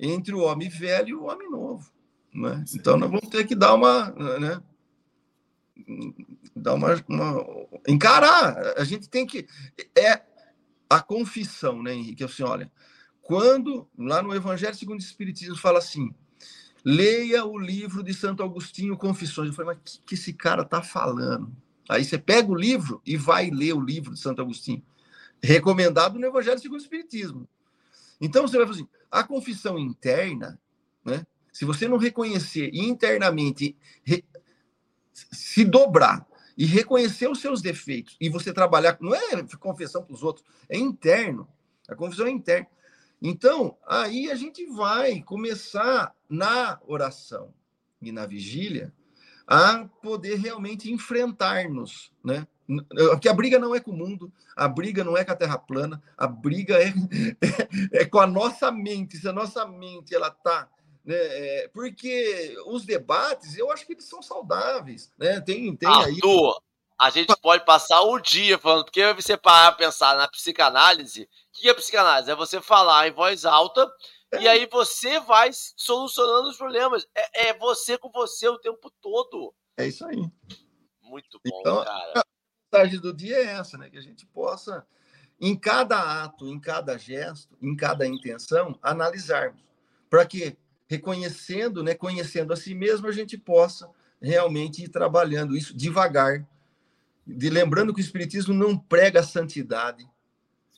[0.00, 1.94] entre o homem velho e o homem novo.
[2.36, 2.62] Né?
[2.74, 4.10] Então, nós vamos ter que dar uma.
[4.10, 4.62] Né?
[6.54, 7.46] Dar uma, uma,
[7.88, 8.74] Encarar.
[8.76, 9.46] A gente tem que.
[9.96, 10.22] É
[10.88, 12.22] a confissão, né, Henrique?
[12.22, 12.70] Assim, olha,
[13.22, 16.14] quando lá no Evangelho segundo o Espiritismo fala assim,
[16.84, 19.48] leia o livro de Santo Agostinho, Confissões.
[19.48, 21.50] Eu falei, mas o que, que esse cara está falando?
[21.88, 24.82] Aí você pega o livro e vai ler o livro de Santo Agostinho,
[25.42, 27.48] recomendado no Evangelho segundo o Espiritismo.
[28.20, 30.60] Então você vai fazer assim, a confissão interna,
[31.04, 31.26] né?
[31.56, 34.22] Se você não reconhecer internamente, re,
[35.14, 40.22] se dobrar e reconhecer os seus defeitos e você trabalhar, não é confissão para os
[40.22, 41.48] outros, é interno
[41.88, 42.66] A confusão é interna.
[43.22, 47.54] Então, aí a gente vai começar na oração
[48.02, 48.92] e na vigília
[49.46, 52.46] a poder realmente enfrentar-nos, né?
[53.12, 55.56] Porque a briga não é com o mundo, a briga não é com a terra
[55.56, 56.88] plana, a briga é,
[57.40, 59.16] é, é com a nossa mente.
[59.16, 60.68] Se a nossa mente ela está
[61.06, 61.14] né?
[61.16, 65.40] É, porque os debates, eu acho que eles são saudáveis, né?
[65.40, 66.60] Tem, tem Arthur, aí...
[66.98, 71.68] a gente pode passar o dia falando, porque você parar pensar na psicanálise, o que
[71.68, 72.30] é psicanálise?
[72.30, 73.88] É você falar em voz alta
[74.32, 74.42] é.
[74.42, 77.06] e aí você vai solucionando os problemas.
[77.14, 79.54] É, é, você com você o tempo todo.
[79.76, 80.28] É isso aí.
[81.00, 82.12] Muito bom, então, cara.
[82.16, 82.24] A
[82.72, 83.88] mensagem do dia é essa, né?
[83.88, 84.84] Que a gente possa,
[85.40, 89.64] em cada ato, em cada gesto, em cada intenção, analisarmos.
[90.10, 90.56] Para quê?
[90.86, 93.88] Reconhecendo, né, conhecendo a si mesmo, a gente possa
[94.20, 96.46] realmente ir trabalhando isso devagar.
[97.26, 100.08] De lembrando que o espiritismo não prega a santidade,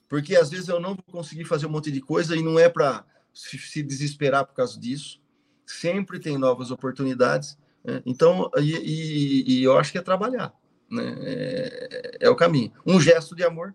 [0.08, 2.68] porque às vezes eu não vou conseguir fazer um monte de coisa e não é
[2.68, 3.04] para
[3.34, 5.20] se desesperar por causa disso.
[5.66, 7.58] Sempre tem novas oportunidades.
[7.84, 8.02] Né?
[8.06, 10.54] Então, e, e, e, eu acho que é trabalhar,
[10.90, 11.14] né?
[11.20, 12.72] É, é, o caminho.
[12.86, 13.74] Um gesto de amor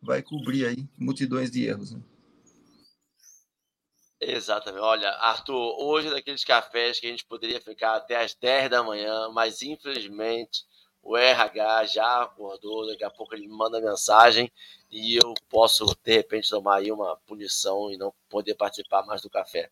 [0.00, 1.92] vai cobrir aí multidões de erros.
[1.92, 2.00] Né?
[4.20, 4.82] Exatamente.
[4.82, 8.82] Olha, Arthur, hoje é daqueles cafés que a gente poderia ficar até as 10 da
[8.82, 10.64] manhã, mas infelizmente
[11.02, 14.50] o RH já acordou, daqui a pouco ele manda mensagem
[14.90, 19.28] e eu posso, de repente, tomar aí uma punição e não poder participar mais do
[19.28, 19.70] café.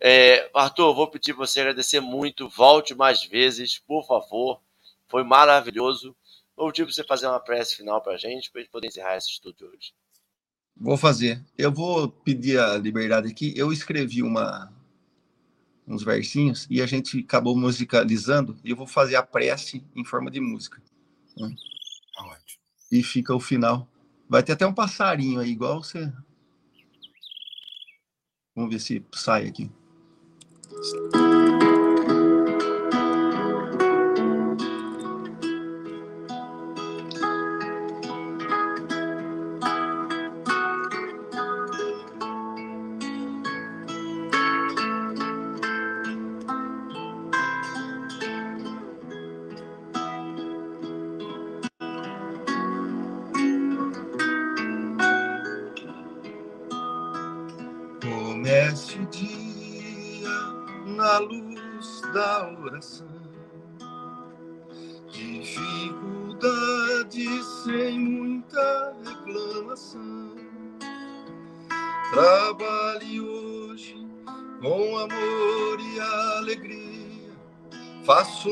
[0.00, 4.60] É, Arthur, vou pedir para você agradecer muito, volte mais vezes, por favor.
[5.08, 6.16] Foi maravilhoso.
[6.56, 8.88] Vou pedir para você fazer uma prece final para a gente, para a gente poder
[8.88, 9.92] encerrar esse estudo hoje.
[10.76, 11.44] Vou fazer.
[11.56, 13.52] Eu vou pedir a liberdade aqui.
[13.56, 14.72] Eu escrevi uma
[15.86, 20.30] uns versinhos e a gente acabou musicalizando e eu vou fazer a prece em forma
[20.30, 20.80] de música.
[21.36, 21.54] Né?
[22.14, 22.62] Tá ótimo.
[22.90, 23.88] E fica o final.
[24.28, 26.12] Vai ter até um passarinho aí, igual você.
[28.54, 29.70] Vamos ver se sai aqui.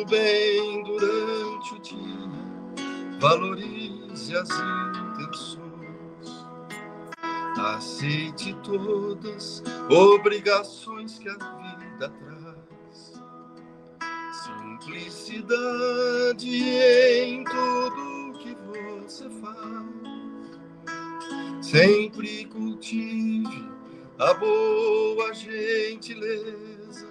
[0.05, 2.29] Bem durante o dia,
[3.19, 5.61] valorize as intenções,
[7.59, 13.21] aceite todas obrigações que a vida traz,
[14.33, 19.85] simplicidade em tudo que você faz,
[21.61, 23.69] sempre cultive
[24.19, 27.09] a boa gentileza,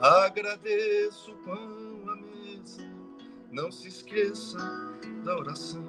[0.00, 1.79] agradeço o pão
[3.50, 4.58] não se esqueça
[5.24, 5.84] da oração.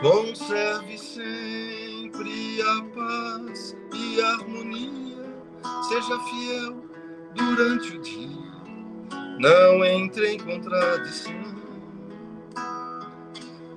[0.00, 5.24] Conserve sempre a paz e a harmonia.
[5.88, 6.84] Seja fiel
[7.34, 8.48] durante o dia.
[9.40, 11.32] Não entre em contradição.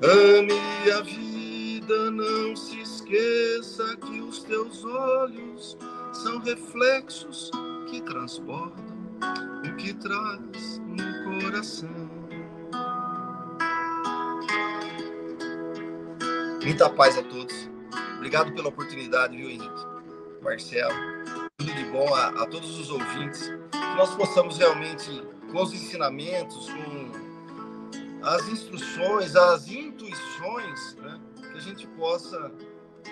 [0.04, 5.78] Ame a vida, não se esqueça que os teus olhos
[6.12, 7.52] são reflexos
[7.90, 8.92] que transbordam
[9.78, 11.90] que traz no coração.
[16.64, 17.70] Muita paz a todos.
[18.18, 19.86] Obrigado pela oportunidade, viu, Henrique?
[20.42, 20.94] Marcelo,
[21.58, 23.52] tudo de bom a, a todos os ouvintes.
[23.72, 27.12] Que nós possamos realmente, com os ensinamentos, com
[28.24, 31.20] as instruções, as intuições, né,
[31.52, 32.52] que a gente possa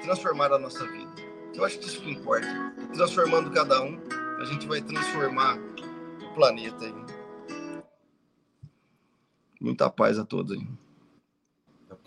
[0.04, 1.12] transformar a nossa vida.
[1.54, 2.48] Eu acho que isso que importa.
[2.94, 4.00] Transformando cada um,
[4.40, 5.58] a gente vai transformar
[6.34, 6.86] planeta.
[6.86, 6.94] Aí.
[9.60, 10.68] Muita paz a todos aí.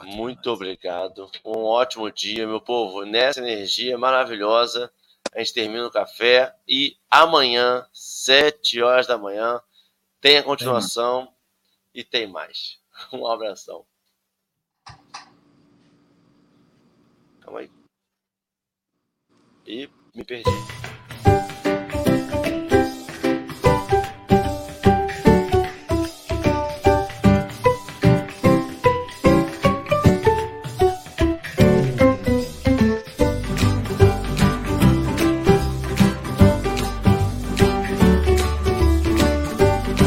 [0.05, 1.31] Muito obrigado.
[1.45, 3.05] Um ótimo dia, meu povo.
[3.05, 4.93] Nessa energia maravilhosa,
[5.35, 9.61] a gente termina o café e amanhã, sete horas da manhã,
[10.21, 11.33] tem a continuação
[11.93, 12.81] tem e tem mais.
[13.13, 13.85] Um abração.
[17.41, 17.71] Calma aí.
[19.67, 20.51] E me perdi.